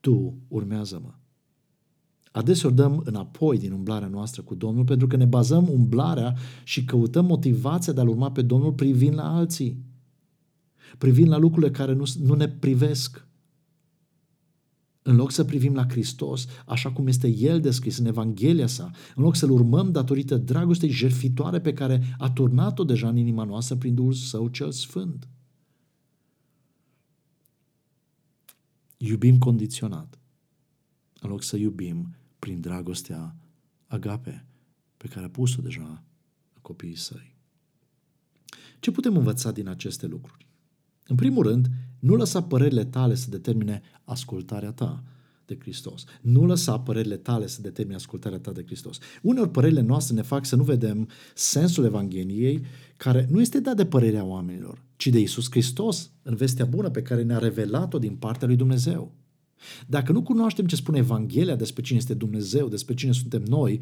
Tu 0.00 0.38
urmează-mă. 0.48 1.14
Adeseori 2.32 2.74
dăm 2.74 3.02
înapoi 3.04 3.58
din 3.58 3.72
umblarea 3.72 4.08
noastră 4.08 4.42
cu 4.42 4.54
Domnul 4.54 4.84
pentru 4.84 5.06
că 5.06 5.16
ne 5.16 5.24
bazăm 5.24 5.68
umblarea 5.68 6.36
și 6.64 6.84
căutăm 6.84 7.24
motivația 7.24 7.92
de 7.92 8.00
a-L 8.00 8.08
urma 8.08 8.30
pe 8.30 8.42
Domnul 8.42 8.72
privind 8.72 9.14
la 9.14 9.36
alții, 9.36 9.84
privind 10.98 11.28
la 11.28 11.36
lucrurile 11.36 11.70
care 11.70 11.92
nu, 11.92 12.04
nu 12.22 12.34
ne 12.34 12.48
privesc. 12.48 13.26
În 15.02 15.16
loc 15.16 15.30
să 15.30 15.44
privim 15.44 15.74
la 15.74 15.86
Hristos 15.88 16.46
așa 16.66 16.92
cum 16.92 17.06
este 17.06 17.28
El 17.28 17.60
descris 17.60 17.98
în 17.98 18.06
Evanghelia 18.06 18.66
sa, 18.66 18.90
în 19.14 19.22
loc 19.22 19.36
să-L 19.36 19.50
urmăm 19.50 19.92
datorită 19.92 20.36
dragostei 20.36 20.90
jertfitoare 20.90 21.60
pe 21.60 21.72
care 21.72 22.14
a 22.18 22.30
turnat-o 22.30 22.84
deja 22.84 23.08
în 23.08 23.16
inima 23.16 23.44
noastră 23.44 23.76
prin 23.76 23.94
Duhul 23.94 24.12
Său 24.12 24.48
cel 24.48 24.70
Sfânt. 24.70 25.28
Iubim 28.96 29.38
condiționat, 29.38 30.18
în 31.20 31.30
loc 31.30 31.42
să 31.42 31.56
iubim 31.56 32.14
prin 32.38 32.60
dragostea 32.60 33.36
agape 33.86 34.46
pe 34.96 35.08
care 35.08 35.26
a 35.26 35.30
pus-o 35.30 35.62
deja 35.62 36.02
în 36.54 36.60
copiii 36.62 36.96
săi. 36.96 37.36
Ce 38.80 38.90
putem 38.90 39.16
învăța 39.16 39.52
din 39.52 39.68
aceste 39.68 40.06
lucruri? 40.06 40.46
În 41.06 41.16
primul 41.16 41.42
rând, 41.42 41.68
nu 41.98 42.14
lăsa 42.14 42.42
părerile 42.42 42.84
tale 42.84 43.14
să 43.14 43.30
determine 43.30 43.82
ascultarea 44.04 44.72
ta 44.72 45.04
de 45.46 45.56
Hristos. 45.58 46.04
Nu 46.20 46.46
lăsa 46.46 46.80
părerile 46.80 47.16
tale 47.16 47.46
să 47.46 47.60
determine 47.60 47.96
ascultarea 47.96 48.38
ta 48.38 48.52
de 48.52 48.64
Hristos. 48.64 48.98
Uneori 49.22 49.50
părerile 49.50 49.80
noastre 49.80 50.14
ne 50.14 50.22
fac 50.22 50.44
să 50.44 50.56
nu 50.56 50.62
vedem 50.62 51.08
sensul 51.34 51.84
Evangheliei, 51.84 52.64
care 52.96 53.26
nu 53.30 53.40
este 53.40 53.60
dat 53.60 53.76
de 53.76 53.86
părerea 53.86 54.24
oamenilor, 54.24 54.84
ci 54.96 55.06
de 55.06 55.18
Isus 55.18 55.50
Hristos 55.50 56.10
în 56.22 56.34
vestea 56.34 56.64
bună 56.64 56.90
pe 56.90 57.02
care 57.02 57.22
ne-a 57.22 57.38
revelat-o 57.38 57.98
din 57.98 58.16
partea 58.16 58.46
lui 58.46 58.56
Dumnezeu. 58.56 59.14
Dacă 59.86 60.12
nu 60.12 60.22
cunoaștem 60.22 60.66
ce 60.66 60.76
spune 60.76 60.98
Evanghelia 60.98 61.56
despre 61.56 61.82
cine 61.82 61.98
este 61.98 62.14
Dumnezeu, 62.14 62.68
despre 62.68 62.94
cine 62.94 63.12
suntem 63.12 63.42
noi 63.42 63.80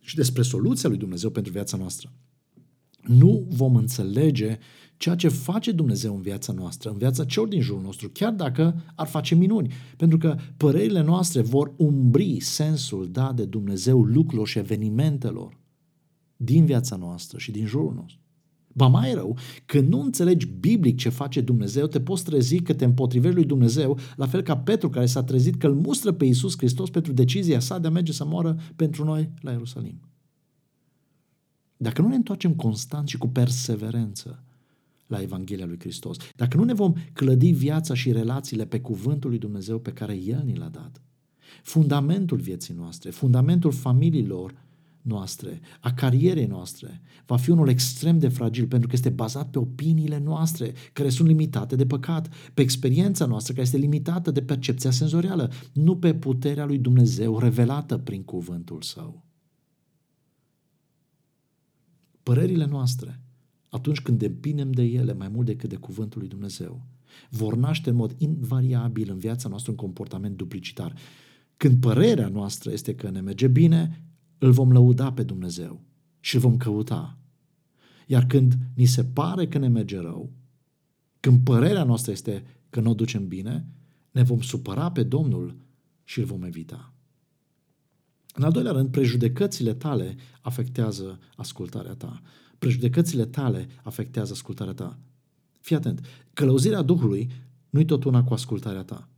și 0.00 0.14
despre 0.14 0.42
soluția 0.42 0.88
lui 0.88 0.98
Dumnezeu 0.98 1.30
pentru 1.30 1.52
viața 1.52 1.76
noastră, 1.76 2.12
nu 3.02 3.46
vom 3.48 3.76
înțelege 3.76 4.58
ceea 4.96 5.14
ce 5.14 5.28
face 5.28 5.72
Dumnezeu 5.72 6.14
în 6.14 6.20
viața 6.20 6.52
noastră, 6.52 6.90
în 6.90 6.96
viața 6.96 7.24
celor 7.24 7.48
din 7.48 7.60
jurul 7.60 7.82
nostru, 7.82 8.08
chiar 8.08 8.32
dacă 8.32 8.82
ar 8.94 9.06
face 9.06 9.34
minuni. 9.34 9.72
Pentru 9.96 10.18
că 10.18 10.36
părerile 10.56 11.02
noastre 11.02 11.40
vor 11.40 11.74
umbri 11.76 12.40
sensul 12.40 13.10
dat 13.10 13.36
de 13.36 13.44
Dumnezeu 13.44 14.02
lucrurilor 14.02 14.48
și 14.48 14.58
evenimentelor 14.58 15.58
din 16.36 16.64
viața 16.64 16.96
noastră 16.96 17.38
și 17.38 17.50
din 17.50 17.66
jurul 17.66 17.94
nostru. 17.94 18.18
Ba 18.78 18.86
mai 18.86 19.14
rău, 19.14 19.36
când 19.66 19.88
nu 19.88 20.00
înțelegi 20.00 20.46
biblic 20.46 20.98
ce 20.98 21.08
face 21.08 21.40
Dumnezeu, 21.40 21.86
te 21.86 22.00
poți 22.00 22.24
trezi 22.24 22.58
că 22.58 22.74
te 22.74 22.84
împotrivești 22.84 23.36
lui 23.36 23.44
Dumnezeu, 23.44 23.98
la 24.16 24.26
fel 24.26 24.42
ca 24.42 24.56
Petru 24.56 24.88
care 24.90 25.06
s-a 25.06 25.22
trezit 25.22 25.56
că 25.56 25.66
îl 25.66 25.74
mustră 25.74 26.12
pe 26.12 26.24
Iisus 26.24 26.56
Hristos 26.56 26.90
pentru 26.90 27.12
decizia 27.12 27.60
sa 27.60 27.78
de 27.78 27.86
a 27.86 27.90
merge 27.90 28.12
să 28.12 28.24
moară 28.24 28.56
pentru 28.76 29.04
noi 29.04 29.30
la 29.40 29.50
Ierusalim. 29.50 30.00
Dacă 31.76 32.02
nu 32.02 32.08
ne 32.08 32.14
întoarcem 32.14 32.54
constant 32.54 33.08
și 33.08 33.18
cu 33.18 33.28
perseverență 33.28 34.42
la 35.06 35.20
Evanghelia 35.22 35.66
lui 35.66 35.78
Hristos, 35.78 36.16
dacă 36.36 36.56
nu 36.56 36.64
ne 36.64 36.74
vom 36.74 36.92
clădi 37.12 37.50
viața 37.50 37.94
și 37.94 38.12
relațiile 38.12 38.66
pe 38.66 38.80
cuvântul 38.80 39.30
lui 39.30 39.38
Dumnezeu 39.38 39.78
pe 39.78 39.92
care 39.92 40.14
El 40.14 40.42
ni 40.44 40.56
l-a 40.56 40.68
dat, 40.68 41.02
fundamentul 41.62 42.38
vieții 42.38 42.74
noastre, 42.74 43.10
fundamentul 43.10 43.72
familiilor 43.72 44.54
noastre, 45.02 45.60
a 45.80 45.92
carierei 45.92 46.46
noastre, 46.46 47.00
va 47.26 47.36
fi 47.36 47.50
unul 47.50 47.68
extrem 47.68 48.18
de 48.18 48.28
fragil 48.28 48.66
pentru 48.66 48.88
că 48.88 48.94
este 48.94 49.10
bazat 49.10 49.50
pe 49.50 49.58
opiniile 49.58 50.18
noastre, 50.18 50.72
care 50.92 51.08
sunt 51.08 51.28
limitate 51.28 51.76
de 51.76 51.86
păcat, 51.86 52.28
pe 52.54 52.62
experiența 52.62 53.26
noastră, 53.26 53.52
care 53.52 53.64
este 53.64 53.76
limitată 53.76 54.30
de 54.30 54.42
percepția 54.42 54.90
senzorială, 54.90 55.52
nu 55.72 55.96
pe 55.96 56.14
puterea 56.14 56.64
lui 56.64 56.78
Dumnezeu 56.78 57.38
revelată 57.38 57.98
prin 57.98 58.22
cuvântul 58.22 58.82
său. 58.82 59.24
Părerile 62.22 62.66
noastre, 62.66 63.20
atunci 63.68 64.00
când 64.00 64.18
depinem 64.18 64.72
de 64.72 64.82
ele 64.82 65.12
mai 65.12 65.28
mult 65.28 65.46
decât 65.46 65.68
de 65.68 65.76
cuvântul 65.76 66.20
lui 66.20 66.28
Dumnezeu, 66.28 66.86
vor 67.30 67.56
naște 67.56 67.90
în 67.90 67.96
mod 67.96 68.14
invariabil 68.18 69.10
în 69.10 69.18
viața 69.18 69.48
noastră 69.48 69.70
un 69.70 69.76
comportament 69.76 70.36
duplicitar. 70.36 70.94
Când 71.56 71.80
părerea 71.80 72.28
noastră 72.28 72.72
este 72.72 72.94
că 72.94 73.10
ne 73.10 73.20
merge 73.20 73.48
bine, 73.48 74.02
îl 74.38 74.52
vom 74.52 74.72
lăuda 74.72 75.12
pe 75.12 75.22
Dumnezeu 75.22 75.80
și 76.20 76.34
îl 76.34 76.40
vom 76.40 76.56
căuta. 76.56 77.18
Iar 78.06 78.26
când 78.26 78.56
ni 78.74 78.84
se 78.84 79.04
pare 79.04 79.48
că 79.48 79.58
ne 79.58 79.68
merge 79.68 80.00
rău, 80.00 80.32
când 81.20 81.44
părerea 81.44 81.84
noastră 81.84 82.12
este 82.12 82.44
că 82.70 82.80
nu 82.80 82.90
o 82.90 82.94
ducem 82.94 83.28
bine, 83.28 83.66
ne 84.10 84.22
vom 84.22 84.40
supăra 84.40 84.90
pe 84.90 85.02
Domnul 85.02 85.56
și 86.04 86.18
îl 86.18 86.24
vom 86.24 86.42
evita. 86.42 86.92
În 88.34 88.44
al 88.44 88.52
doilea 88.52 88.72
rând, 88.72 88.90
prejudecățile 88.90 89.74
tale 89.74 90.16
afectează 90.40 91.18
ascultarea 91.36 91.94
ta. 91.94 92.22
Prejudecățile 92.58 93.24
tale 93.24 93.68
afectează 93.82 94.32
ascultarea 94.32 94.72
ta. 94.72 94.98
Fii 95.60 95.76
atent, 95.76 96.06
călăuzirea 96.32 96.82
Duhului 96.82 97.30
nu-i 97.70 97.84
tot 97.84 98.04
una 98.04 98.24
cu 98.24 98.32
ascultarea 98.32 98.82
ta. 98.82 99.08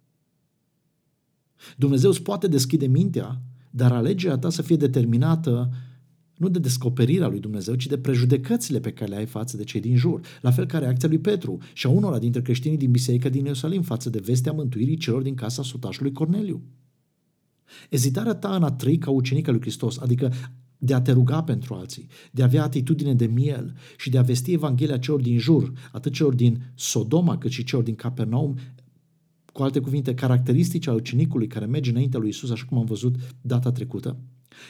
Dumnezeu 1.77 2.11
îți 2.11 2.23
poate 2.23 2.47
deschide 2.47 2.87
mintea, 2.87 3.43
dar 3.71 3.93
alegerea 3.93 4.39
ta 4.39 4.51
să 4.51 4.63
fie 4.63 4.77
determinată 4.77 5.71
nu 6.41 6.49
de 6.49 6.59
descoperirea 6.59 7.29
lui 7.29 7.41
Dumnezeu, 7.41 7.75
ci 7.75 7.87
de 7.87 7.99
prejudecățile 7.99 8.81
pe 8.81 8.93
care 8.93 9.11
le 9.11 9.17
ai 9.17 9.27
față 9.27 9.57
de 9.57 9.65
cei 9.65 9.81
din 9.81 9.97
jur. 9.97 10.21
La 10.41 10.51
fel 10.51 10.67
ca 10.67 10.79
reacția 10.79 11.09
lui 11.09 11.19
Petru 11.19 11.59
și 11.73 11.87
a 11.87 11.91
unora 11.91 12.19
dintre 12.19 12.43
creștinii 12.43 12.77
din 12.77 12.91
biserică 12.91 13.29
din 13.29 13.45
Ierusalim 13.45 13.83
față 13.83 14.11
de 14.11 14.19
vestea 14.25 14.53
mântuirii 14.53 14.97
celor 14.97 15.23
din 15.23 15.35
casa 15.35 15.63
sutașului 15.63 16.13
Corneliu. 16.13 16.63
Ezitarea 17.91 18.35
ta 18.35 18.55
în 18.55 18.63
a 18.63 18.71
trăi 18.71 18.99
ca 18.99 19.11
ucenic 19.11 19.47
al 19.47 19.53
lui 19.53 19.63
Hristos, 19.63 19.99
adică 19.99 20.33
de 20.79 20.95
a 20.95 21.01
te 21.01 21.13
ruga 21.13 21.43
pentru 21.43 21.75
alții, 21.75 22.07
de 22.31 22.43
a 22.43 22.45
avea 22.45 22.63
atitudine 22.63 23.15
de 23.15 23.27
miel 23.27 23.75
și 23.97 24.11
de 24.11 24.19
a 24.19 24.23
vesti 24.23 24.53
Evanghelia 24.53 24.99
celor 24.99 25.21
din 25.21 25.39
jur, 25.39 25.73
atât 25.93 26.13
celor 26.13 26.35
din 26.35 26.63
Sodoma 26.75 27.39
cât 27.39 27.51
și 27.51 27.65
celor 27.65 27.85
din 27.85 27.95
Capernaum, 27.95 28.59
cu 29.61 29.67
alte 29.67 29.81
cuvinte, 29.81 30.15
caracteristici 30.15 30.87
al 30.87 30.95
ucenicului 30.95 31.47
care 31.47 31.67
merge 31.67 31.91
înaintea 31.91 32.21
lui 32.21 32.29
Isus, 32.29 32.51
așa 32.51 32.65
cum 32.69 32.79
am 32.79 32.85
văzut 32.85 33.15
data 33.41 33.73
trecută. 33.73 34.17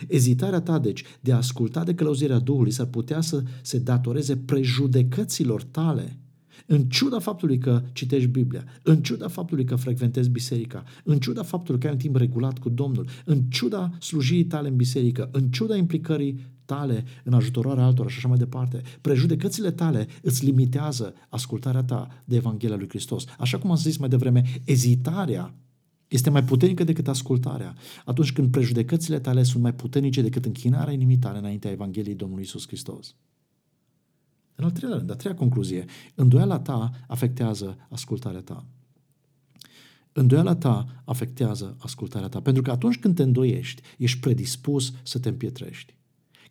Ezitarea 0.09 0.61
ta, 0.61 0.79
deci, 0.79 1.05
de 1.21 1.33
a 1.33 1.37
asculta 1.37 1.85
de 1.85 1.95
călăuzirea 1.95 2.39
Duhului 2.39 2.71
s-ar 2.71 2.87
putea 2.87 3.21
să 3.21 3.43
se 3.63 3.79
datoreze 3.79 4.37
prejudecăților 4.37 5.63
tale 5.63 6.19
în 6.67 6.83
ciuda 6.83 7.19
faptului 7.19 7.59
că 7.59 7.83
citești 7.93 8.29
Biblia, 8.29 8.65
în 8.83 9.03
ciuda 9.03 9.29
faptului 9.29 9.65
că 9.65 9.77
frecventezi 9.77 10.31
biserica, 10.31 10.85
în 11.05 11.19
ciuda 11.19 11.43
faptului 11.43 11.81
că 11.81 11.87
ai 11.87 11.93
un 11.93 11.99
timp 11.99 12.17
regulat 12.17 12.59
cu 12.59 12.69
Domnul, 12.69 13.07
în 13.25 13.43
ciuda 13.43 13.91
slujirii 14.01 14.45
tale 14.45 14.69
în 14.69 14.77
biserică, 14.77 15.29
în 15.33 15.49
ciuda 15.49 15.77
implicării 15.77 16.41
tale 16.71 17.05
în 17.25 17.33
ajutorarea 17.33 17.85
altora 17.85 18.09
și 18.09 18.17
așa 18.17 18.29
mai 18.29 18.39
departe, 18.39 18.83
prejudecățile 19.01 19.71
tale 19.71 20.07
îți 20.23 20.45
limitează 20.45 21.15
ascultarea 21.29 21.83
ta 21.83 22.23
de 22.25 22.37
Evanghelia 22.37 22.77
lui 22.77 22.89
Hristos. 22.89 23.25
Așa 23.39 23.59
cum 23.59 23.71
am 23.71 23.77
zis 23.77 23.97
mai 23.97 24.09
devreme, 24.09 24.43
ezitarea 24.65 25.55
este 26.09 26.31
mai 26.31 26.45
puternică 26.45 26.85
decât 26.85 27.09
ascultarea. 27.09 27.75
Atunci 28.05 28.33
când 28.33 28.51
prejudecățile 28.51 29.19
tale 29.19 29.43
sunt 29.43 29.63
mai 29.63 29.75
puternice 29.75 30.23
decât 30.23 30.45
închinarea 30.45 30.93
inimii 30.93 31.19
tale 31.19 31.39
înaintea 31.39 31.71
Evangheliei 31.71 32.15
Domnului 32.15 32.45
Isus 32.45 32.67
Hristos. 32.67 33.15
În 34.55 34.65
al 34.65 34.71
treilea 34.71 34.99
rând, 34.99 35.11
a 35.11 35.15
treia 35.15 35.35
concluzie, 35.35 35.85
îndoiala 36.15 36.59
ta 36.59 36.91
afectează 37.07 37.77
ascultarea 37.89 38.41
ta. 38.41 38.67
Îndoiala 40.13 40.55
ta 40.55 41.03
afectează 41.05 41.77
ascultarea 41.79 42.29
ta, 42.29 42.41
pentru 42.41 42.63
că 42.63 42.71
atunci 42.71 42.99
când 42.99 43.15
te 43.15 43.23
îndoiești, 43.23 43.83
ești 43.99 44.21
predispus 44.21 44.93
să 45.03 45.19
te 45.19 45.29
împietrești. 45.29 45.99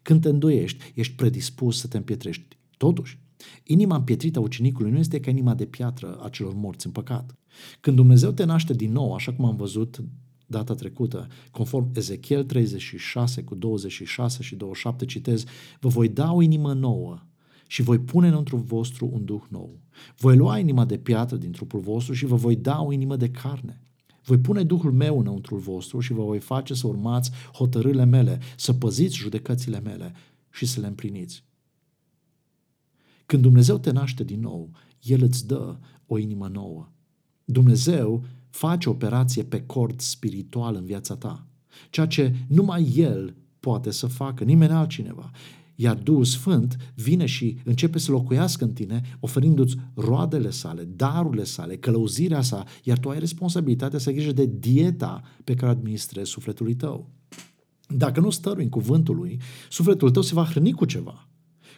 Când 0.02 0.22
te 0.22 0.30
îndoiești, 0.30 0.92
ești 0.96 1.16
predispus 1.16 1.80
să 1.80 1.88
te 1.88 1.98
împietrești. 1.98 2.58
Totuși, 2.78 3.20
inima 3.64 3.96
împietrită 3.96 4.40
a 4.40 4.42
ucenicului 4.42 4.92
nu 4.92 4.98
este 4.98 5.20
ca 5.20 5.30
inima 5.30 5.54
de 5.54 5.66
piatră 5.66 6.20
a 6.24 6.30
celor 6.30 6.54
morți 6.54 6.86
în 6.86 6.92
păcat. 6.92 7.36
Când 7.80 7.96
Dumnezeu 7.96 8.32
te 8.32 8.44
naște 8.44 8.74
din 8.74 8.92
nou, 8.92 9.14
așa 9.14 9.34
cum 9.34 9.46
am 9.46 9.56
văzut 9.56 10.04
data 10.46 10.74
trecută, 10.74 11.28
conform 11.52 11.92
Ezechiel 11.96 12.44
36 12.44 13.44
cu 13.44 13.56
26 13.56 14.44
și 14.44 14.56
27, 14.56 15.06
citez, 15.06 15.44
vă 15.80 15.88
voi 15.88 16.10
da 16.10 16.34
o 16.34 16.42
inimă 16.42 16.74
nouă 16.74 17.24
și 17.68 17.82
voi 17.82 18.00
pune 18.00 18.28
înăuntru 18.28 18.58
vostru 18.58 19.10
un 19.14 19.26
duh 19.26 19.42
nou. 19.50 19.80
Voi 20.18 20.38
lua 20.38 20.58
inima 20.58 20.86
de 20.86 20.98
piatră 20.98 21.36
din 21.36 21.52
trupul 21.52 21.80
vostru 21.80 22.14
și 22.14 22.26
vă 22.26 22.36
voi 22.36 22.56
da 22.56 22.82
o 22.82 22.92
inimă 22.92 23.16
de 23.16 23.30
carne. 23.30 23.82
Voi 24.30 24.38
pune 24.38 24.64
Duhul 24.64 24.92
meu 24.92 25.20
înăuntru 25.20 25.56
vostru 25.56 26.00
și 26.00 26.14
vă 26.14 26.24
voi 26.24 26.40
face 26.40 26.74
să 26.74 26.88
urmați 26.88 27.32
hotărârile 27.54 28.06
mele, 28.06 28.40
să 28.58 28.74
păziți 28.74 29.16
judecățile 29.16 29.80
mele 29.80 30.14
și 30.50 30.66
să 30.66 30.80
le 30.80 30.88
împliniți. 30.88 31.44
Când 33.26 33.42
Dumnezeu 33.42 33.78
te 33.78 33.92
naște 33.92 34.24
din 34.24 34.40
nou, 34.40 34.70
El 35.02 35.24
îți 35.24 35.48
dă 35.48 35.78
o 36.06 36.18
inimă 36.18 36.48
nouă. 36.48 36.90
Dumnezeu 37.46 38.24
face 38.50 38.90
operație 38.90 39.44
pe 39.44 39.62
cord 39.66 40.00
spiritual 40.00 40.76
în 40.76 40.86
viața 40.86 41.16
ta, 41.16 41.48
ceea 41.90 42.08
ce 42.08 42.36
numai 42.48 42.92
El 42.96 43.36
poate 43.60 43.92
să 43.92 44.08
facă, 44.08 44.44
nimeni 44.44 44.72
altcineva. 44.72 45.32
Iar 45.82 45.96
Duhul 45.96 46.24
Sfânt 46.24 46.92
vine 46.96 47.26
și 47.26 47.58
începe 47.64 48.00
să 48.00 48.12
locuiască 48.12 48.64
în 48.64 48.74
tine, 48.74 49.02
oferindu-ți 49.20 49.76
roadele 49.94 50.50
sale, 50.50 50.84
darurile 50.84 51.44
sale, 51.44 51.78
călăuzirea 51.78 52.42
sa, 52.42 52.66
iar 52.84 52.98
tu 52.98 53.10
ai 53.10 53.20
responsabilitatea 53.20 54.00
să 54.00 54.10
ai 54.10 54.16
grijă 54.16 54.32
de 54.32 54.50
dieta 54.60 55.22
pe 55.44 55.54
care 55.54 55.72
administrezi 55.72 56.30
sufletului 56.30 56.76
tău. 56.76 57.10
Dacă 57.88 58.20
nu 58.20 58.30
stărui 58.30 58.64
în 58.64 58.70
cuvântul 58.70 59.16
lui, 59.16 59.40
sufletul 59.70 60.12
tău 60.12 60.22
se 60.22 60.34
va 60.34 60.44
hrăni 60.44 60.72
cu 60.72 60.86
ceva 60.86 61.28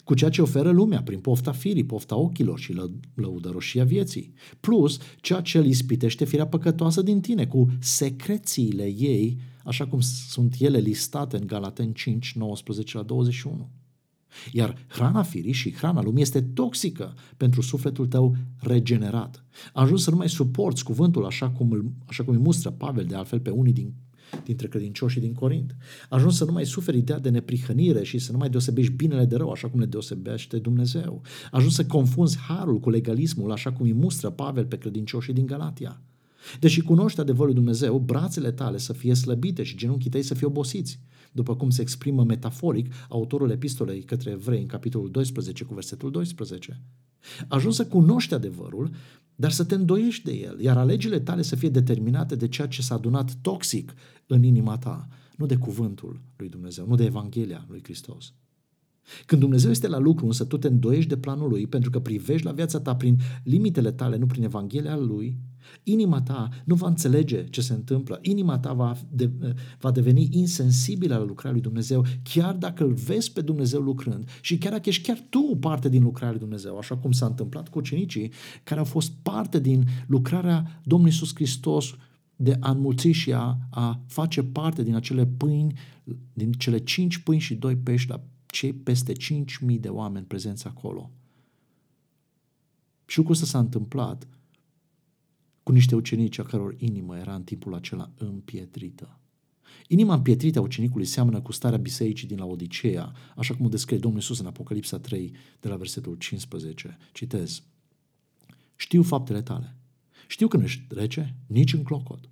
cu 0.04 0.14
ceea 0.14 0.30
ce 0.30 0.42
oferă 0.42 0.70
lumea 0.70 1.02
prin 1.02 1.18
pofta 1.18 1.52
firii, 1.52 1.84
pofta 1.84 2.16
ochilor 2.16 2.58
și 2.58 2.72
lă, 2.72 2.90
lăudăroșia 3.14 3.84
vieții, 3.84 4.32
plus 4.60 4.98
ceea 5.20 5.40
ce 5.40 5.58
îl 5.58 5.66
ispitește 5.66 6.24
firea 6.24 6.46
păcătoasă 6.46 7.02
din 7.02 7.20
tine, 7.20 7.46
cu 7.46 7.68
secrețiile 7.80 8.84
ei, 8.84 9.38
așa 9.64 9.86
cum 9.86 10.00
sunt 10.28 10.54
ele 10.58 10.78
listate 10.78 11.36
în 11.36 11.46
Galaten 11.46 11.92
5, 11.92 12.32
19 12.34 12.96
la 12.96 13.02
21. 13.02 13.70
Iar 14.52 14.86
hrana 14.88 15.22
firii 15.22 15.52
și 15.52 15.72
hrana 15.72 16.02
lumii 16.02 16.22
este 16.22 16.42
toxică 16.42 17.14
pentru 17.36 17.60
sufletul 17.60 18.06
tău 18.06 18.36
regenerat. 18.58 19.44
Ajuns 19.72 20.02
să 20.02 20.10
nu 20.10 20.16
mai 20.16 20.28
suporți 20.28 20.84
cuvântul 20.84 21.24
așa 21.24 21.50
cum, 21.50 21.72
îl, 21.72 21.92
așa 22.06 22.24
cum 22.24 22.34
îi 22.34 22.40
mustră 22.40 22.70
Pavel 22.70 23.04
de 23.04 23.14
altfel 23.14 23.40
pe 23.40 23.50
unii 23.50 23.72
din, 23.72 23.94
dintre 24.44 24.68
credincioșii 24.68 25.20
din 25.20 25.32
Corint. 25.32 25.76
Ajuns 26.08 26.36
să 26.36 26.44
nu 26.44 26.52
mai 26.52 26.66
suferi 26.66 26.98
ideea 26.98 27.18
de 27.18 27.28
neprihănire 27.28 28.02
și 28.02 28.18
să 28.18 28.32
nu 28.32 28.38
mai 28.38 28.50
deosebești 28.50 28.92
binele 28.92 29.24
de 29.24 29.36
rău 29.36 29.50
așa 29.50 29.68
cum 29.68 29.80
le 29.80 29.86
deosebește 29.86 30.58
Dumnezeu. 30.58 31.22
Ajuns 31.50 31.74
să 31.74 31.86
confunzi 31.86 32.38
harul 32.38 32.80
cu 32.80 32.90
legalismul 32.90 33.52
așa 33.52 33.72
cum 33.72 33.86
îi 33.86 33.92
mustră 33.92 34.30
Pavel 34.30 34.66
pe 34.66 34.78
credincioșii 34.78 35.32
din 35.32 35.46
Galatia. 35.46 36.00
Deși 36.60 36.80
cunoști 36.80 37.20
adevărul 37.20 37.54
Dumnezeu, 37.54 37.98
brațele 37.98 38.50
tale 38.50 38.78
să 38.78 38.92
fie 38.92 39.14
slăbite 39.14 39.62
și 39.62 39.76
genunchii 39.76 40.10
tăi 40.10 40.22
să 40.22 40.34
fie 40.34 40.46
obosiți 40.46 41.00
după 41.32 41.56
cum 41.56 41.70
se 41.70 41.82
exprimă 41.82 42.24
metaforic 42.24 42.92
autorul 43.08 43.50
epistolei 43.50 44.02
către 44.02 44.30
evrei 44.30 44.60
în 44.60 44.66
capitolul 44.66 45.10
12 45.10 45.64
cu 45.64 45.74
versetul 45.74 46.10
12. 46.10 46.80
Ajuns 47.48 47.76
să 47.76 47.86
cunoști 47.86 48.34
adevărul, 48.34 48.90
dar 49.34 49.50
să 49.50 49.64
te 49.64 49.74
îndoiești 49.74 50.24
de 50.24 50.32
el, 50.32 50.60
iar 50.60 50.76
alegerile 50.76 51.20
tale 51.20 51.42
să 51.42 51.56
fie 51.56 51.68
determinate 51.68 52.36
de 52.36 52.48
ceea 52.48 52.66
ce 52.66 52.82
s-a 52.82 52.94
adunat 52.94 53.34
toxic 53.40 53.94
în 54.26 54.42
inima 54.42 54.78
ta, 54.78 55.08
nu 55.36 55.46
de 55.46 55.56
cuvântul 55.56 56.20
lui 56.36 56.48
Dumnezeu, 56.48 56.86
nu 56.86 56.94
de 56.94 57.04
Evanghelia 57.04 57.64
lui 57.68 57.80
Hristos. 57.82 58.34
Când 59.26 59.40
Dumnezeu 59.40 59.70
este 59.70 59.88
la 59.88 59.98
lucru, 59.98 60.26
însă 60.26 60.44
tu 60.44 60.58
te 60.58 60.66
îndoiești 60.66 61.08
de 61.08 61.16
planul 61.16 61.48
Lui 61.48 61.66
pentru 61.66 61.90
că 61.90 62.00
privești 62.00 62.46
la 62.46 62.52
viața 62.52 62.80
ta 62.80 62.96
prin 62.96 63.18
limitele 63.44 63.92
tale, 63.92 64.16
nu 64.16 64.26
prin 64.26 64.42
Evanghelia 64.42 64.96
Lui, 64.96 65.38
inima 65.82 66.22
ta 66.22 66.48
nu 66.64 66.74
va 66.74 66.86
înțelege 66.88 67.44
ce 67.44 67.60
se 67.60 67.72
întâmplă, 67.72 68.18
inima 68.22 68.58
ta 68.58 68.72
va, 68.72 68.96
de, 69.10 69.30
va 69.78 69.90
deveni 69.90 70.28
insensibilă 70.30 71.16
la 71.16 71.24
lucrarea 71.24 71.52
lui 71.52 71.60
Dumnezeu, 71.60 72.04
chiar 72.22 72.54
dacă 72.54 72.84
îl 72.84 72.92
vezi 72.92 73.32
pe 73.32 73.40
Dumnezeu 73.40 73.80
lucrând 73.80 74.28
și 74.40 74.58
chiar 74.58 74.72
dacă 74.72 74.88
ești 74.88 75.02
chiar 75.02 75.24
tu 75.28 75.56
parte 75.60 75.88
din 75.88 76.02
lucrarea 76.02 76.30
lui 76.30 76.40
Dumnezeu, 76.40 76.78
așa 76.78 76.96
cum 76.96 77.12
s-a 77.12 77.26
întâmplat 77.26 77.68
cu 77.68 77.78
ucenicii 77.78 78.32
care 78.64 78.80
au 78.80 78.86
fost 78.86 79.12
parte 79.22 79.60
din 79.60 79.84
lucrarea 80.06 80.80
Domnului 80.84 81.12
Iisus 81.12 81.34
Hristos 81.34 81.94
de 82.36 82.56
a 82.60 82.70
înmulți 82.70 83.08
și 83.08 83.32
a, 83.32 83.58
a 83.70 84.00
face 84.06 84.42
parte 84.42 84.82
din 84.82 84.94
acele 84.94 85.26
pâini, 85.26 85.78
din 86.32 86.52
cele 86.52 86.78
cinci 86.78 87.18
pâini 87.18 87.40
și 87.40 87.54
doi 87.54 87.76
pești 87.76 88.10
la 88.10 88.24
cei 88.46 88.72
peste 88.72 89.12
5.000 89.12 89.80
de 89.80 89.88
oameni 89.88 90.26
prezenți 90.26 90.66
acolo. 90.66 91.10
Și 93.06 93.18
lucrul 93.18 93.36
ăsta 93.36 93.46
s-a 93.46 93.58
întâmplat 93.58 94.26
cu 95.62 95.72
niște 95.72 95.94
ucenici 95.94 96.38
a 96.38 96.42
căror 96.42 96.74
inimă 96.78 97.18
era 97.18 97.34
în 97.34 97.42
timpul 97.42 97.74
acela 97.74 98.10
împietrită. 98.16 99.16
Inima 99.88 100.14
împietrită 100.14 100.58
a 100.58 100.62
ucenicului 100.62 101.06
seamănă 101.06 101.40
cu 101.40 101.52
starea 101.52 101.78
bisericii 101.78 102.28
din 102.28 102.38
la 102.38 102.44
Odiseea, 102.44 103.12
așa 103.36 103.54
cum 103.54 103.66
o 103.66 103.68
descrie 103.68 103.98
Domnul 103.98 104.20
Iisus 104.20 104.38
în 104.38 104.46
Apocalipsa 104.46 104.98
3, 104.98 105.32
de 105.60 105.68
la 105.68 105.76
versetul 105.76 106.14
15. 106.14 106.98
Citez. 107.12 107.62
Știu 108.76 109.02
faptele 109.02 109.42
tale. 109.42 109.76
Știu 110.28 110.48
că 110.48 110.56
nu 110.56 110.62
ești 110.62 110.84
rece, 110.88 111.36
nici 111.46 111.72
în 111.72 111.82
clocot. 111.82 112.28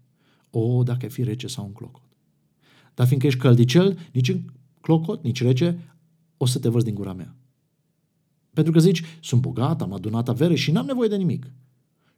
O, 0.50 0.82
dacă 0.82 0.98
ai 1.02 1.10
fi 1.10 1.22
rece 1.22 1.46
sau 1.46 1.64
în 1.64 1.72
clocot. 1.72 2.08
Dar 2.94 3.06
fiindcă 3.06 3.28
ești 3.28 3.40
căldicel, 3.40 3.98
nici 4.12 4.28
în 4.28 4.44
clocot, 4.80 5.22
nici 5.22 5.42
rece, 5.42 5.96
o 6.36 6.46
să 6.46 6.58
te 6.58 6.68
văz 6.68 6.82
din 6.82 6.94
gura 6.94 7.12
mea. 7.12 7.34
Pentru 8.52 8.72
că 8.72 8.78
zici, 8.78 9.02
sunt 9.20 9.40
bogat, 9.40 9.82
am 9.82 9.92
adunat 9.92 10.28
avere 10.28 10.54
și 10.54 10.70
n-am 10.70 10.86
nevoie 10.86 11.08
de 11.08 11.16
nimic. 11.16 11.50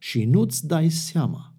Și 0.03 0.25
nu-ți 0.25 0.67
dai 0.67 0.89
seama 0.89 1.55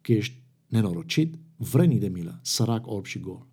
că 0.00 0.12
ești 0.12 0.42
nenorocit, 0.66 1.38
vrănii 1.56 1.98
de 1.98 2.08
milă, 2.08 2.38
sărac, 2.42 2.86
orb 2.86 3.04
și 3.04 3.18
gol. 3.18 3.46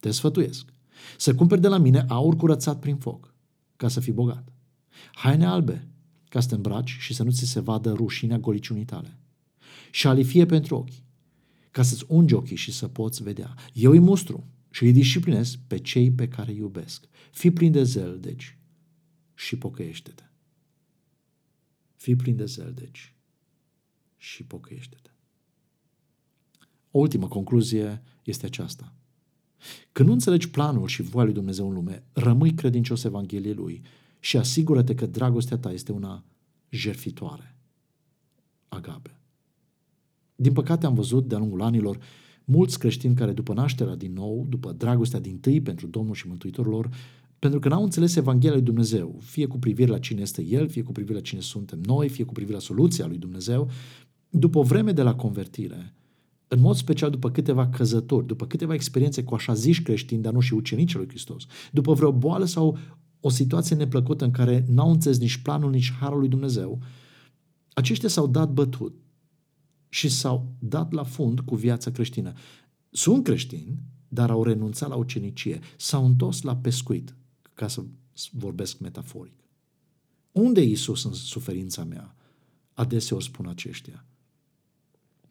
Te 0.00 0.10
sfătuiesc 0.10 0.72
să 1.18 1.34
cumperi 1.34 1.60
de 1.60 1.68
la 1.68 1.78
mine 1.78 2.04
aur 2.08 2.36
curățat 2.36 2.78
prin 2.78 2.96
foc, 2.96 3.34
ca 3.76 3.88
să 3.88 4.00
fii 4.00 4.12
bogat. 4.12 4.52
Haine 5.12 5.46
albe, 5.46 5.88
ca 6.28 6.40
să 6.40 6.48
te 6.48 6.54
îmbraci 6.54 6.96
și 7.00 7.14
să 7.14 7.22
nu 7.22 7.30
ți 7.30 7.44
se 7.44 7.60
vadă 7.60 7.92
rușinea 7.92 8.38
goliciunii 8.38 8.84
tale. 8.84 9.18
Și 9.90 10.00
șalifie 10.00 10.46
pentru 10.46 10.76
ochi, 10.76 11.02
ca 11.70 11.82
să-ți 11.82 12.04
ungi 12.08 12.34
ochii 12.34 12.56
și 12.56 12.72
să 12.72 12.88
poți 12.88 13.22
vedea. 13.22 13.54
Eu 13.72 13.90
îi 13.90 14.00
mustru 14.00 14.46
și 14.70 14.84
îi 14.84 14.92
disciplinez 14.92 15.56
pe 15.66 15.78
cei 15.78 16.12
pe 16.12 16.28
care 16.28 16.50
îi 16.50 16.58
iubesc. 16.58 17.06
Fii 17.30 17.50
plin 17.50 17.72
de 17.72 17.82
zel, 17.82 18.20
deci, 18.20 18.58
și 19.34 19.56
pocăiește-te. 19.56 20.22
Fii 21.96 22.16
plin 22.16 22.36
de 22.36 22.44
zel, 22.44 22.72
deci, 22.74 23.15
și 24.16 24.44
pocăiește-te. 24.44 25.10
O 26.90 26.98
ultimă 26.98 27.28
concluzie 27.28 28.02
este 28.22 28.46
aceasta. 28.46 28.94
Când 29.92 30.08
nu 30.08 30.14
înțelegi 30.14 30.50
planul 30.50 30.86
și 30.86 31.02
voia 31.02 31.24
lui 31.24 31.34
Dumnezeu 31.34 31.68
în 31.68 31.74
lume, 31.74 32.04
rămâi 32.12 32.54
credincios 32.54 33.04
Evangheliei 33.04 33.54
Lui 33.54 33.82
și 34.20 34.36
asigură-te 34.36 34.94
că 34.94 35.06
dragostea 35.06 35.58
ta 35.58 35.72
este 35.72 35.92
una 35.92 36.24
jerfitoare. 36.68 37.56
Agape. 38.68 39.18
Din 40.36 40.52
păcate 40.52 40.86
am 40.86 40.94
văzut 40.94 41.28
de-a 41.28 41.38
lungul 41.38 41.62
anilor 41.62 41.98
mulți 42.44 42.78
creștini 42.78 43.14
care 43.14 43.32
după 43.32 43.52
nașterea 43.52 43.94
din 43.94 44.12
nou, 44.12 44.46
după 44.48 44.72
dragostea 44.72 45.20
din 45.20 45.38
tâi 45.38 45.60
pentru 45.60 45.86
Domnul 45.86 46.14
și 46.14 46.28
Mântuitorul 46.28 46.72
lor, 46.72 46.88
pentru 47.38 47.58
că 47.58 47.68
n-au 47.68 47.82
înțeles 47.82 48.16
Evanghelia 48.16 48.54
lui 48.54 48.64
Dumnezeu, 48.64 49.18
fie 49.20 49.46
cu 49.46 49.58
privire 49.58 49.90
la 49.90 49.98
cine 49.98 50.20
este 50.20 50.42
El, 50.42 50.68
fie 50.68 50.82
cu 50.82 50.92
privire 50.92 51.14
la 51.14 51.20
cine 51.20 51.40
suntem 51.40 51.80
noi, 51.84 52.08
fie 52.08 52.24
cu 52.24 52.32
privire 52.32 52.54
la 52.54 52.62
soluția 52.62 53.06
lui 53.06 53.18
Dumnezeu, 53.18 53.70
după 54.30 54.58
o 54.58 54.62
vreme 54.62 54.92
de 54.92 55.02
la 55.02 55.14
convertire, 55.14 55.94
în 56.48 56.60
mod 56.60 56.76
special 56.76 57.10
după 57.10 57.30
câteva 57.30 57.68
căzători, 57.68 58.26
după 58.26 58.46
câteva 58.46 58.74
experiențe 58.74 59.24
cu 59.24 59.34
așa 59.34 59.54
ziși 59.54 59.82
creștini, 59.82 60.22
dar 60.22 60.32
nu 60.32 60.40
și 60.40 60.54
ucenicii 60.54 60.98
lui 60.98 61.08
Hristos, 61.08 61.46
după 61.72 61.92
vreo 61.92 62.12
boală 62.12 62.44
sau 62.44 62.78
o 63.20 63.28
situație 63.28 63.76
neplăcută 63.76 64.24
în 64.24 64.30
care 64.30 64.64
n-au 64.68 64.90
înțeles 64.90 65.18
nici 65.18 65.36
planul, 65.36 65.70
nici 65.70 65.92
harul 65.92 66.18
lui 66.18 66.28
Dumnezeu, 66.28 66.82
aceștia 67.72 68.08
s-au 68.08 68.26
dat 68.26 68.52
bătut 68.52 68.94
și 69.88 70.08
s-au 70.08 70.52
dat 70.58 70.92
la 70.92 71.02
fund 71.02 71.40
cu 71.40 71.54
viața 71.54 71.90
creștină. 71.90 72.32
Sunt 72.90 73.24
creștini, 73.24 73.78
dar 74.08 74.30
au 74.30 74.44
renunțat 74.44 74.88
la 74.88 74.94
ucenicie, 74.94 75.58
s-au 75.76 76.04
întors 76.04 76.42
la 76.42 76.56
pescuit, 76.56 77.16
ca 77.54 77.68
să 77.68 77.84
vorbesc 78.32 78.78
metaforic. 78.78 79.34
Unde 80.32 80.60
e 80.60 80.64
Isus 80.64 81.04
în 81.04 81.12
suferința 81.12 81.84
mea? 81.84 82.14
Adeseori 82.72 83.24
spun 83.24 83.46
aceștia. 83.46 84.04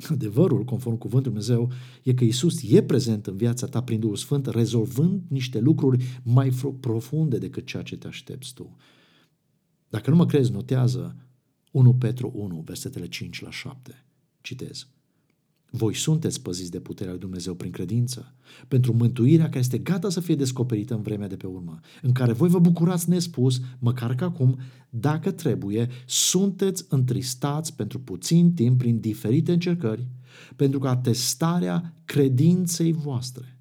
Adevărul, 0.09 0.63
conform 0.63 0.97
cuvântului 0.97 1.37
Dumnezeu, 1.37 1.71
e 2.03 2.13
că 2.13 2.23
Isus 2.23 2.71
e 2.71 2.83
prezent 2.83 3.27
în 3.27 3.35
viața 3.35 3.67
ta 3.67 3.83
prin 3.83 3.99
Duhul 3.99 4.15
Sfânt, 4.15 4.45
rezolvând 4.45 5.21
niște 5.27 5.59
lucruri 5.59 6.21
mai 6.23 6.49
profunde 6.79 7.37
decât 7.37 7.65
ceea 7.65 7.83
ce 7.83 7.97
te 7.97 8.07
aștepți 8.07 8.53
tu. 8.53 8.75
Dacă 9.89 10.09
nu 10.09 10.15
mă 10.15 10.25
crezi, 10.25 10.51
notează 10.51 11.15
1 11.71 11.93
Petru 11.93 12.31
1, 12.35 12.61
versetele 12.65 13.07
5 13.07 13.41
la 13.41 13.51
7. 13.51 14.05
Citez. 14.41 14.87
Voi 15.75 15.95
sunteți 15.95 16.41
păziți 16.41 16.71
de 16.71 16.79
puterea 16.79 17.11
lui 17.11 17.21
Dumnezeu 17.21 17.53
prin 17.53 17.71
credință, 17.71 18.33
pentru 18.67 18.93
mântuirea 18.93 19.45
care 19.45 19.59
este 19.59 19.77
gata 19.77 20.09
să 20.09 20.19
fie 20.19 20.35
descoperită 20.35 20.93
în 20.93 21.01
vremea 21.01 21.27
de 21.27 21.35
pe 21.35 21.47
urmă, 21.47 21.79
în 22.01 22.11
care 22.11 22.33
voi 22.33 22.49
vă 22.49 22.59
bucurați 22.59 23.09
nespus, 23.09 23.61
măcar 23.79 24.15
că 24.15 24.23
acum, 24.23 24.59
dacă 24.89 25.31
trebuie, 25.31 25.89
sunteți 26.05 26.85
întristați 26.89 27.75
pentru 27.75 27.99
puțin 27.99 28.53
timp 28.53 28.77
prin 28.77 28.99
diferite 28.99 29.51
încercări, 29.51 30.07
pentru 30.55 30.79
că 30.79 30.87
atestarea 30.87 31.93
credinței 32.05 32.91
voastre, 32.91 33.57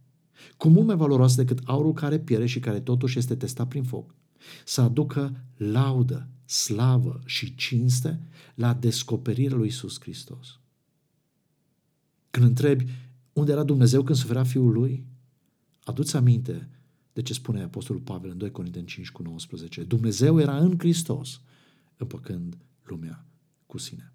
cu 0.56 0.68
mult 0.68 0.86
mai 0.86 0.96
valoroasă 0.96 1.42
decât 1.42 1.60
aurul 1.64 1.92
care 1.92 2.18
pierde 2.18 2.46
și 2.46 2.60
care 2.60 2.80
totuși 2.80 3.18
este 3.18 3.34
testat 3.34 3.68
prin 3.68 3.82
foc, 3.82 4.14
să 4.64 4.80
aducă 4.80 5.44
laudă, 5.56 6.28
slavă 6.44 7.20
și 7.24 7.54
cinste 7.54 8.28
la 8.54 8.74
descoperirea 8.74 9.56
lui 9.56 9.66
Isus 9.66 10.00
Hristos. 10.00 10.58
Când 12.34 12.46
întrebi 12.46 12.84
unde 13.32 13.52
era 13.52 13.64
Dumnezeu 13.64 14.02
când 14.02 14.18
suferea 14.18 14.44
Fiul 14.44 14.72
Lui, 14.72 15.04
aduți 15.84 16.16
aminte 16.16 16.68
de 17.12 17.22
ce 17.22 17.32
spune 17.32 17.62
Apostolul 17.62 18.02
Pavel 18.02 18.30
în 18.30 18.38
2 18.38 18.50
Corinteni 18.50 18.86
5 18.86 19.10
cu 19.10 19.22
19. 19.22 19.82
Dumnezeu 19.82 20.40
era 20.40 20.58
în 20.58 20.74
Hristos, 20.78 21.40
împăcând 21.96 22.56
lumea 22.82 23.26
cu 23.66 23.78
sine. 23.78 24.12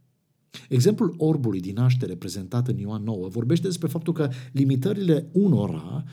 Exemplul 0.69 1.15
orbului 1.17 1.59
din 1.59 1.73
naștere 1.73 2.15
prezentat 2.15 2.67
în 2.67 2.77
Ioan 2.77 3.03
9 3.03 3.27
vorbește 3.27 3.67
despre 3.67 3.87
faptul 3.87 4.13
că 4.13 4.29
limitările 4.51 5.29
unora 5.31 6.03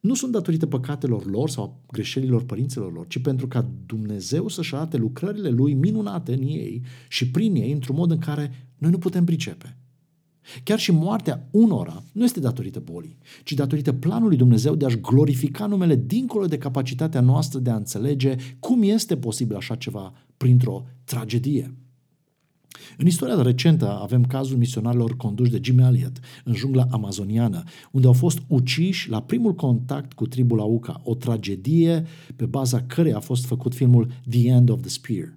nu 0.00 0.14
sunt 0.14 0.32
datorită 0.32 0.66
păcatelor 0.66 1.26
lor 1.26 1.50
sau 1.50 1.82
greșelilor 1.92 2.44
părinților 2.44 2.92
lor, 2.92 3.06
ci 3.06 3.18
pentru 3.18 3.48
ca 3.48 3.70
Dumnezeu 3.86 4.48
să-și 4.48 4.74
arate 4.74 4.96
lucrările 4.96 5.48
Lui 5.48 5.74
minunate 5.74 6.32
în 6.32 6.42
ei 6.42 6.82
și 7.08 7.30
prin 7.30 7.54
ei 7.54 7.72
într-un 7.72 7.96
mod 7.96 8.10
în 8.10 8.18
care 8.18 8.72
noi 8.78 8.90
nu 8.90 8.98
putem 8.98 9.24
pricepe. 9.24 9.76
Chiar 10.62 10.78
și 10.78 10.92
moartea 10.92 11.48
unora 11.50 12.02
nu 12.12 12.24
este 12.24 12.40
datorită 12.40 12.80
bolii, 12.84 13.18
ci 13.44 13.52
datorită 13.52 13.92
planului 13.92 14.36
Dumnezeu 14.36 14.74
de 14.74 14.84
a-și 14.84 15.00
glorifica 15.00 15.66
numele 15.66 15.96
dincolo 16.06 16.46
de 16.46 16.58
capacitatea 16.58 17.20
noastră 17.20 17.58
de 17.58 17.70
a 17.70 17.76
înțelege 17.76 18.36
cum 18.58 18.82
este 18.82 19.16
posibil 19.16 19.56
așa 19.56 19.74
ceva 19.74 20.12
printr-o 20.36 20.84
tragedie. 21.04 21.74
În 22.98 23.06
istoria 23.06 23.42
recentă 23.42 23.98
avem 24.02 24.24
cazul 24.24 24.56
misionarilor 24.56 25.16
conduși 25.16 25.50
de 25.50 25.60
Jim 25.62 25.78
Elliot 25.78 26.20
în 26.44 26.54
jungla 26.54 26.86
amazoniană, 26.90 27.62
unde 27.90 28.06
au 28.06 28.12
fost 28.12 28.38
uciși 28.46 29.10
la 29.10 29.22
primul 29.22 29.54
contact 29.54 30.12
cu 30.12 30.26
tribul 30.26 30.60
Auca, 30.60 31.00
o 31.04 31.14
tragedie 31.14 32.06
pe 32.36 32.46
baza 32.46 32.82
căreia 32.82 33.16
a 33.16 33.20
fost 33.20 33.44
făcut 33.44 33.74
filmul 33.74 34.10
The 34.30 34.48
End 34.48 34.68
of 34.68 34.80
the 34.80 34.88
Spear. 34.88 35.32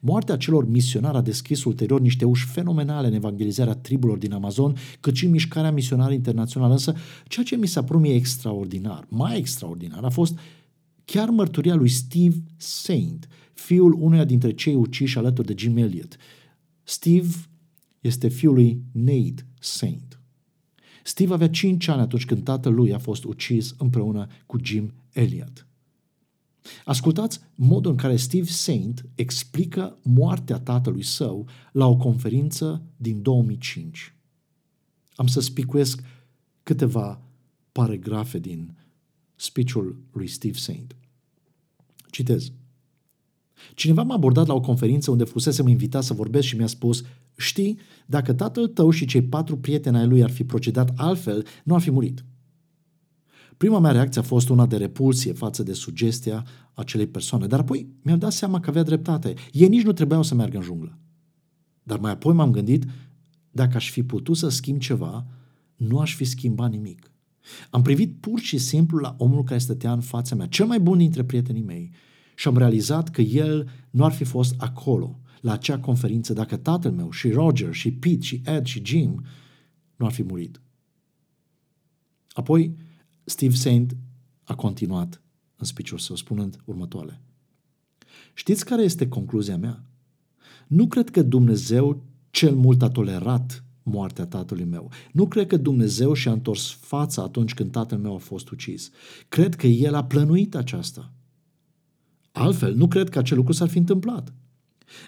Moartea 0.00 0.36
celor 0.36 0.68
misionari 0.68 1.16
a 1.16 1.20
deschis 1.20 1.64
ulterior 1.64 2.00
niște 2.00 2.24
uși 2.24 2.46
fenomenale 2.46 3.06
în 3.06 3.12
evangelizarea 3.12 3.74
triburilor 3.74 4.18
din 4.18 4.32
Amazon, 4.32 4.76
cât 5.00 5.14
și 5.14 5.26
mișcarea 5.26 5.72
misionară 5.72 6.12
internațională. 6.12 6.72
Însă, 6.72 6.94
ceea 7.28 7.44
ce 7.44 7.56
mi 7.56 7.66
s-a 7.66 7.84
părut 7.84 8.00
mie 8.02 8.14
extraordinar, 8.14 9.06
mai 9.08 9.38
extraordinar, 9.38 10.04
a 10.04 10.08
fost 10.08 10.38
chiar 11.04 11.28
mărturia 11.28 11.74
lui 11.74 11.88
Steve 11.88 12.36
Saint, 12.56 13.28
fiul 13.54 13.96
unuia 13.98 14.24
dintre 14.24 14.52
cei 14.52 14.74
uciși 14.74 15.18
alături 15.18 15.46
de 15.46 15.54
Jim 15.56 15.76
Elliot. 15.76 16.16
Steve 16.82 17.28
este 18.00 18.28
fiul 18.28 18.54
lui 18.54 18.82
Nate 18.92 19.46
Saint. 19.60 20.20
Steve 21.04 21.32
avea 21.32 21.48
5 21.48 21.88
ani 21.88 22.00
atunci 22.00 22.24
când 22.24 22.42
tatăl 22.42 22.74
lui 22.74 22.92
a 22.92 22.98
fost 22.98 23.24
ucis 23.24 23.74
împreună 23.78 24.26
cu 24.46 24.58
Jim 24.62 24.92
Elliot. 25.12 25.66
Ascultați 26.84 27.40
modul 27.54 27.90
în 27.90 27.96
care 27.96 28.16
Steve 28.16 28.50
Saint 28.50 29.04
explică 29.14 29.98
moartea 30.02 30.58
tatălui 30.58 31.02
său 31.02 31.48
la 31.72 31.86
o 31.86 31.96
conferință 31.96 32.82
din 32.96 33.22
2005. 33.22 34.14
Am 35.14 35.26
să 35.26 35.40
spicuiesc 35.40 36.02
câteva 36.62 37.20
paragrafe 37.72 38.38
din 38.38 38.76
speech-ul 39.34 39.96
lui 40.12 40.26
Steve 40.26 40.58
Saint. 40.58 40.96
Citez. 42.10 42.52
Cineva 43.74 44.02
m-a 44.02 44.14
abordat 44.14 44.46
la 44.46 44.54
o 44.54 44.60
conferință 44.60 45.10
unde 45.10 45.24
fusesem 45.24 45.66
invitat 45.66 46.02
să 46.02 46.14
vorbesc 46.14 46.46
și 46.46 46.56
mi-a 46.56 46.66
spus 46.66 47.04
Știi, 47.36 47.78
dacă 48.06 48.32
tatăl 48.32 48.68
tău 48.68 48.90
și 48.90 49.06
cei 49.06 49.22
patru 49.22 49.58
prieteni 49.58 49.96
ai 49.96 50.06
lui 50.06 50.22
ar 50.22 50.30
fi 50.30 50.44
procedat 50.44 50.92
altfel, 50.96 51.46
nu 51.64 51.74
ar 51.74 51.80
fi 51.80 51.90
murit. 51.90 52.24
Prima 53.56 53.78
mea 53.78 53.90
reacție 53.90 54.20
a 54.20 54.24
fost 54.24 54.48
una 54.48 54.66
de 54.66 54.76
repulsie 54.76 55.32
față 55.32 55.62
de 55.62 55.72
sugestia 55.72 56.46
acelei 56.74 57.06
persoane, 57.06 57.46
dar 57.46 57.58
apoi 57.58 57.88
mi-am 58.02 58.18
dat 58.18 58.32
seama 58.32 58.60
că 58.60 58.70
avea 58.70 58.82
dreptate. 58.82 59.34
Ei 59.52 59.68
nici 59.68 59.84
nu 59.84 59.92
trebuiau 59.92 60.22
să 60.22 60.34
meargă 60.34 60.56
în 60.56 60.62
junglă. 60.62 60.98
Dar 61.82 61.98
mai 61.98 62.10
apoi 62.10 62.34
m-am 62.34 62.50
gândit, 62.50 62.84
dacă 63.50 63.76
aș 63.76 63.90
fi 63.90 64.02
putut 64.02 64.36
să 64.36 64.48
schimb 64.48 64.80
ceva, 64.80 65.26
nu 65.76 65.98
aș 65.98 66.14
fi 66.14 66.24
schimbat 66.24 66.70
nimic. 66.70 67.10
Am 67.70 67.82
privit 67.82 68.16
pur 68.20 68.40
și 68.40 68.58
simplu 68.58 68.98
la 68.98 69.14
omul 69.18 69.44
care 69.44 69.58
stătea 69.58 69.92
în 69.92 70.00
fața 70.00 70.34
mea, 70.34 70.46
cel 70.46 70.66
mai 70.66 70.80
bun 70.80 70.98
dintre 70.98 71.24
prietenii 71.24 71.62
mei, 71.62 71.90
și 72.34 72.48
am 72.48 72.56
realizat 72.56 73.08
că 73.08 73.20
el 73.20 73.68
nu 73.90 74.04
ar 74.04 74.12
fi 74.12 74.24
fost 74.24 74.54
acolo, 74.58 75.20
la 75.40 75.52
acea 75.52 75.78
conferință, 75.78 76.32
dacă 76.32 76.56
tatăl 76.56 76.92
meu 76.92 77.10
și 77.10 77.30
Roger 77.30 77.72
și 77.72 77.92
Pete 77.92 78.22
și 78.22 78.42
Ed 78.44 78.64
și 78.64 78.82
Jim 78.84 79.24
nu 79.96 80.06
ar 80.06 80.12
fi 80.12 80.22
murit. 80.22 80.60
Apoi 82.32 82.76
Steve 83.28 83.54
Saint 83.54 83.96
a 84.44 84.54
continuat 84.54 85.22
în 85.56 85.66
speech 85.66 85.94
său 85.98 86.16
spunând 86.16 86.60
următoarele. 86.64 87.20
Știți 88.34 88.64
care 88.64 88.82
este 88.82 89.08
concluzia 89.08 89.56
mea? 89.56 89.84
Nu 90.66 90.86
cred 90.86 91.10
că 91.10 91.22
Dumnezeu 91.22 92.04
cel 92.30 92.54
mult 92.54 92.82
a 92.82 92.88
tolerat 92.88 93.64
moartea 93.82 94.26
tatălui 94.26 94.64
meu. 94.64 94.90
Nu 95.12 95.28
cred 95.28 95.46
că 95.46 95.56
Dumnezeu 95.56 96.12
și-a 96.12 96.32
întors 96.32 96.70
fața 96.70 97.22
atunci 97.22 97.54
când 97.54 97.70
tatăl 97.70 97.98
meu 97.98 98.14
a 98.14 98.18
fost 98.18 98.50
ucis. 98.50 98.90
Cred 99.28 99.54
că 99.54 99.66
El 99.66 99.94
a 99.94 100.04
plănuit 100.04 100.54
aceasta. 100.54 101.12
Altfel, 102.32 102.74
nu 102.74 102.88
cred 102.88 103.08
că 103.08 103.18
acel 103.18 103.36
lucru 103.36 103.52
s-ar 103.52 103.68
fi 103.68 103.78
întâmplat. 103.78 104.32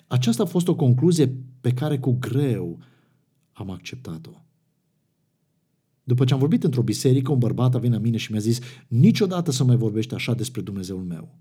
Aceasta 0.06 0.42
a 0.42 0.46
fost 0.46 0.68
o 0.68 0.76
concluzie 0.76 1.34
pe 1.60 1.72
care 1.72 1.98
cu 1.98 2.12
greu 2.12 2.78
am 3.52 3.70
acceptat-o. 3.70 4.30
După 6.08 6.24
ce 6.24 6.32
am 6.32 6.38
vorbit 6.38 6.64
într-o 6.64 6.82
biserică, 6.82 7.32
un 7.32 7.38
bărbat 7.38 7.74
a 7.74 7.78
venit 7.78 7.96
la 7.96 8.02
mine 8.02 8.16
și 8.16 8.30
mi-a 8.30 8.40
zis 8.40 8.58
niciodată 8.86 9.50
să 9.50 9.64
mai 9.64 9.76
vorbești 9.76 10.14
așa 10.14 10.34
despre 10.34 10.60
Dumnezeul 10.60 11.02
meu. 11.02 11.38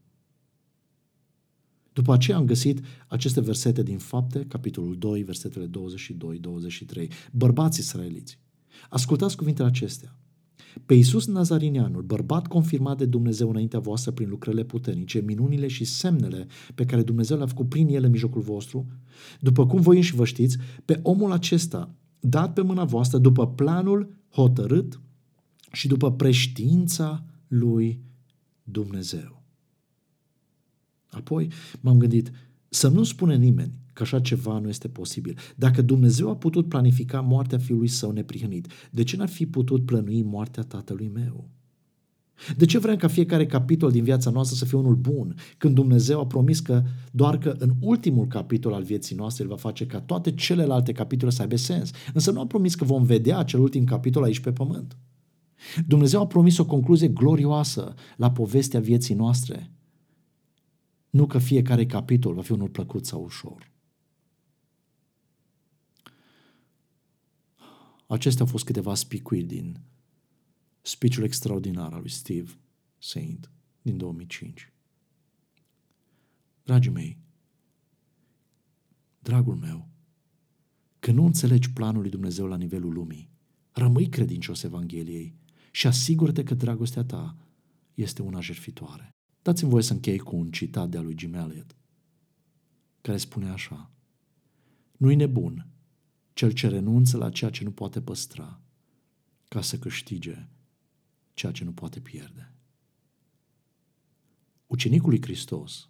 După 1.94 2.14
aceea 2.14 2.38
am 2.38 2.46
găsit 2.46 2.82
aceste 3.08 3.42
versete 3.42 3.84
din 3.84 3.98
Fapte, 3.98 4.46
capitolul 4.48 4.98
2, 4.98 5.24
versetele 5.24 5.70
22-23. 7.06 7.08
Bărbați 7.32 7.80
israeliți, 7.80 8.40
ascultați 8.90 9.38
cuvintele 9.38 9.68
acestea. 9.68 10.16
Pe 10.86 10.94
Iisus 10.94 11.28
Nazarineanul, 11.28 12.02
bărbat 12.02 12.48
confirmat 12.48 12.98
de 12.98 13.06
Dumnezeu 13.06 13.50
înaintea 13.50 13.80
voastră 13.80 14.12
prin 14.12 14.30
lucrările 14.30 14.64
puternice, 14.64 15.24
minunile 15.26 15.68
și 15.68 15.84
semnele 15.84 16.48
pe 16.76 16.86
care 16.86 17.04
Dumnezeu 17.04 17.38
le-a 17.38 17.48
făcut 17.48 17.70
prin 17.70 17.88
el 17.88 18.04
în 18.04 18.12
mijlocul 18.12 18.42
vostru, 18.42 18.86
după 19.40 19.66
cum 19.66 19.82
voi 19.82 19.96
înși 19.96 20.16
vă 20.16 20.26
știți, 20.26 20.58
pe 20.86 21.00
omul 21.04 21.32
acesta 21.32 21.96
dat 22.20 22.54
pe 22.54 22.62
mâna 22.62 22.84
voastră 22.84 23.18
după 23.18 23.48
planul 23.48 24.17
hotărât 24.38 25.00
și 25.72 25.88
după 25.88 26.12
preștiința 26.12 27.26
lui 27.48 28.02
Dumnezeu. 28.64 29.44
Apoi 31.10 31.52
m-am 31.80 31.98
gândit 31.98 32.32
să 32.70 32.88
nu 32.88 33.04
spune 33.04 33.36
nimeni 33.36 33.74
că 33.94 34.04
așa 34.04 34.20
ceva 34.20 34.60
nu 34.60 34.68
este 34.68 34.88
posibil. 34.88 35.38
Dacă 35.56 35.82
Dumnezeu 35.82 36.30
a 36.30 36.36
putut 36.36 36.70
planifica 36.70 37.22
moartea 37.22 37.58
fiului 37.58 37.88
său 37.88 38.12
neprihănit, 38.12 38.68
de 38.92 39.04
ce 39.04 39.16
n-ar 39.16 39.30
fi 39.30 39.46
putut 39.46 39.86
plănui 39.86 40.24
moartea 40.24 40.64
tatălui 40.64 41.08
meu? 41.08 41.50
De 42.58 42.66
ce 42.66 42.78
vrem 42.78 42.96
ca 42.96 43.08
fiecare 43.08 43.46
capitol 43.46 43.92
din 43.92 44.04
viața 44.04 44.30
noastră 44.30 44.56
să 44.56 44.66
fie 44.66 44.78
unul 44.78 44.96
bun, 44.96 45.36
când 45.58 45.76
Dumnezeu 45.76 46.20
a 46.20 46.26
promis 46.26 46.60
că 46.60 46.84
doar 47.12 47.38
că 47.38 47.56
în 47.58 47.74
ultimul 47.80 48.28
capitol 48.28 48.74
al 48.74 48.84
vieții 48.84 49.16
noastre 49.16 49.44
El 49.44 49.50
va 49.50 49.56
face 49.56 49.86
ca 49.86 50.02
toate 50.02 50.32
celelalte 50.32 50.92
capitole 50.92 51.32
să 51.32 51.42
aibă 51.42 51.56
sens, 51.56 51.92
însă 52.14 52.32
nu 52.32 52.40
a 52.40 52.46
promis 52.46 52.76
că 52.76 52.84
vom 52.84 53.04
vedea 53.04 53.38
acel 53.38 53.60
ultim 53.60 53.84
capitol 53.84 54.24
aici 54.24 54.40
pe 54.40 54.52
pământ. 54.52 54.98
Dumnezeu 55.88 56.22
a 56.22 56.28
promis 56.28 56.58
o 56.58 56.66
concluzie 56.66 57.08
glorioasă 57.08 57.94
la 58.18 58.32
povestea 58.32 58.80
vieții 58.80 59.16
noastre. 59.16 59.72
Nu 61.10 61.26
că 61.26 61.38
fiecare 61.38 61.86
capitol 61.86 62.34
va 62.34 62.42
fi 62.42 62.52
unul 62.52 62.70
plăcut 62.70 63.06
sau 63.06 63.24
ușor. 63.24 63.72
Acestea 68.08 68.46
au 68.46 68.52
fost 68.52 68.66
câteva 68.66 68.96
spicuiri 68.96 69.46
din 69.46 69.80
speech 70.88 71.18
extraordinar 71.18 71.94
al 71.94 72.00
lui 72.00 72.10
Steve 72.10 72.52
Saint 72.98 73.52
din 73.82 73.98
2005. 73.98 74.72
Dragii 76.64 76.92
mei, 76.92 77.18
dragul 79.20 79.56
meu, 79.56 79.88
că 81.00 81.12
nu 81.12 81.26
înțelegi 81.26 81.72
planul 81.72 82.02
lui 82.02 82.10
Dumnezeu 82.10 82.46
la 82.46 82.56
nivelul 82.56 82.94
lumii, 82.94 83.30
rămâi 83.72 84.10
credincios 84.10 84.64
Evangheliei 84.64 85.36
și 85.72 85.88
asigură-te 85.88 86.44
că 86.44 86.54
dragostea 86.54 87.04
ta 87.04 87.38
este 87.94 88.22
una 88.22 88.42
jertfitoare. 88.42 89.10
Dați-mi 89.42 89.70
voie 89.70 89.84
să 89.84 89.94
închei 89.94 90.18
cu 90.18 90.36
un 90.36 90.52
citat 90.52 90.90
de-a 90.90 91.02
lui 91.02 91.16
Jim 91.18 91.34
Elliot, 91.34 91.76
care 93.02 93.18
spune 93.18 93.50
așa, 93.50 93.92
Nu-i 94.98 95.16
nebun 95.16 95.68
cel 96.34 96.52
ce 96.52 96.68
renunță 96.68 97.18
la 97.18 97.30
ceea 97.30 97.50
ce 97.50 97.64
nu 97.64 97.72
poate 97.72 98.02
păstra, 98.02 98.62
ca 99.48 99.62
să 99.62 99.80
câștige 99.80 100.48
ceea 101.38 101.52
ce 101.52 101.64
nu 101.64 101.72
poate 101.72 102.00
pierde. 102.00 102.54
Ucenicul 104.68 105.10
lui 105.10 105.22
Hristos 105.22 105.90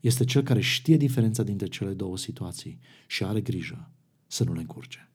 este 0.00 0.24
cel 0.24 0.42
care 0.42 0.60
știe 0.60 0.96
diferența 0.96 1.42
dintre 1.42 1.66
cele 1.66 1.92
două 1.92 2.16
situații 2.16 2.78
și 3.06 3.24
are 3.24 3.40
grijă 3.40 3.90
să 4.26 4.44
nu 4.44 4.52
le 4.52 4.60
încurce. 4.60 5.12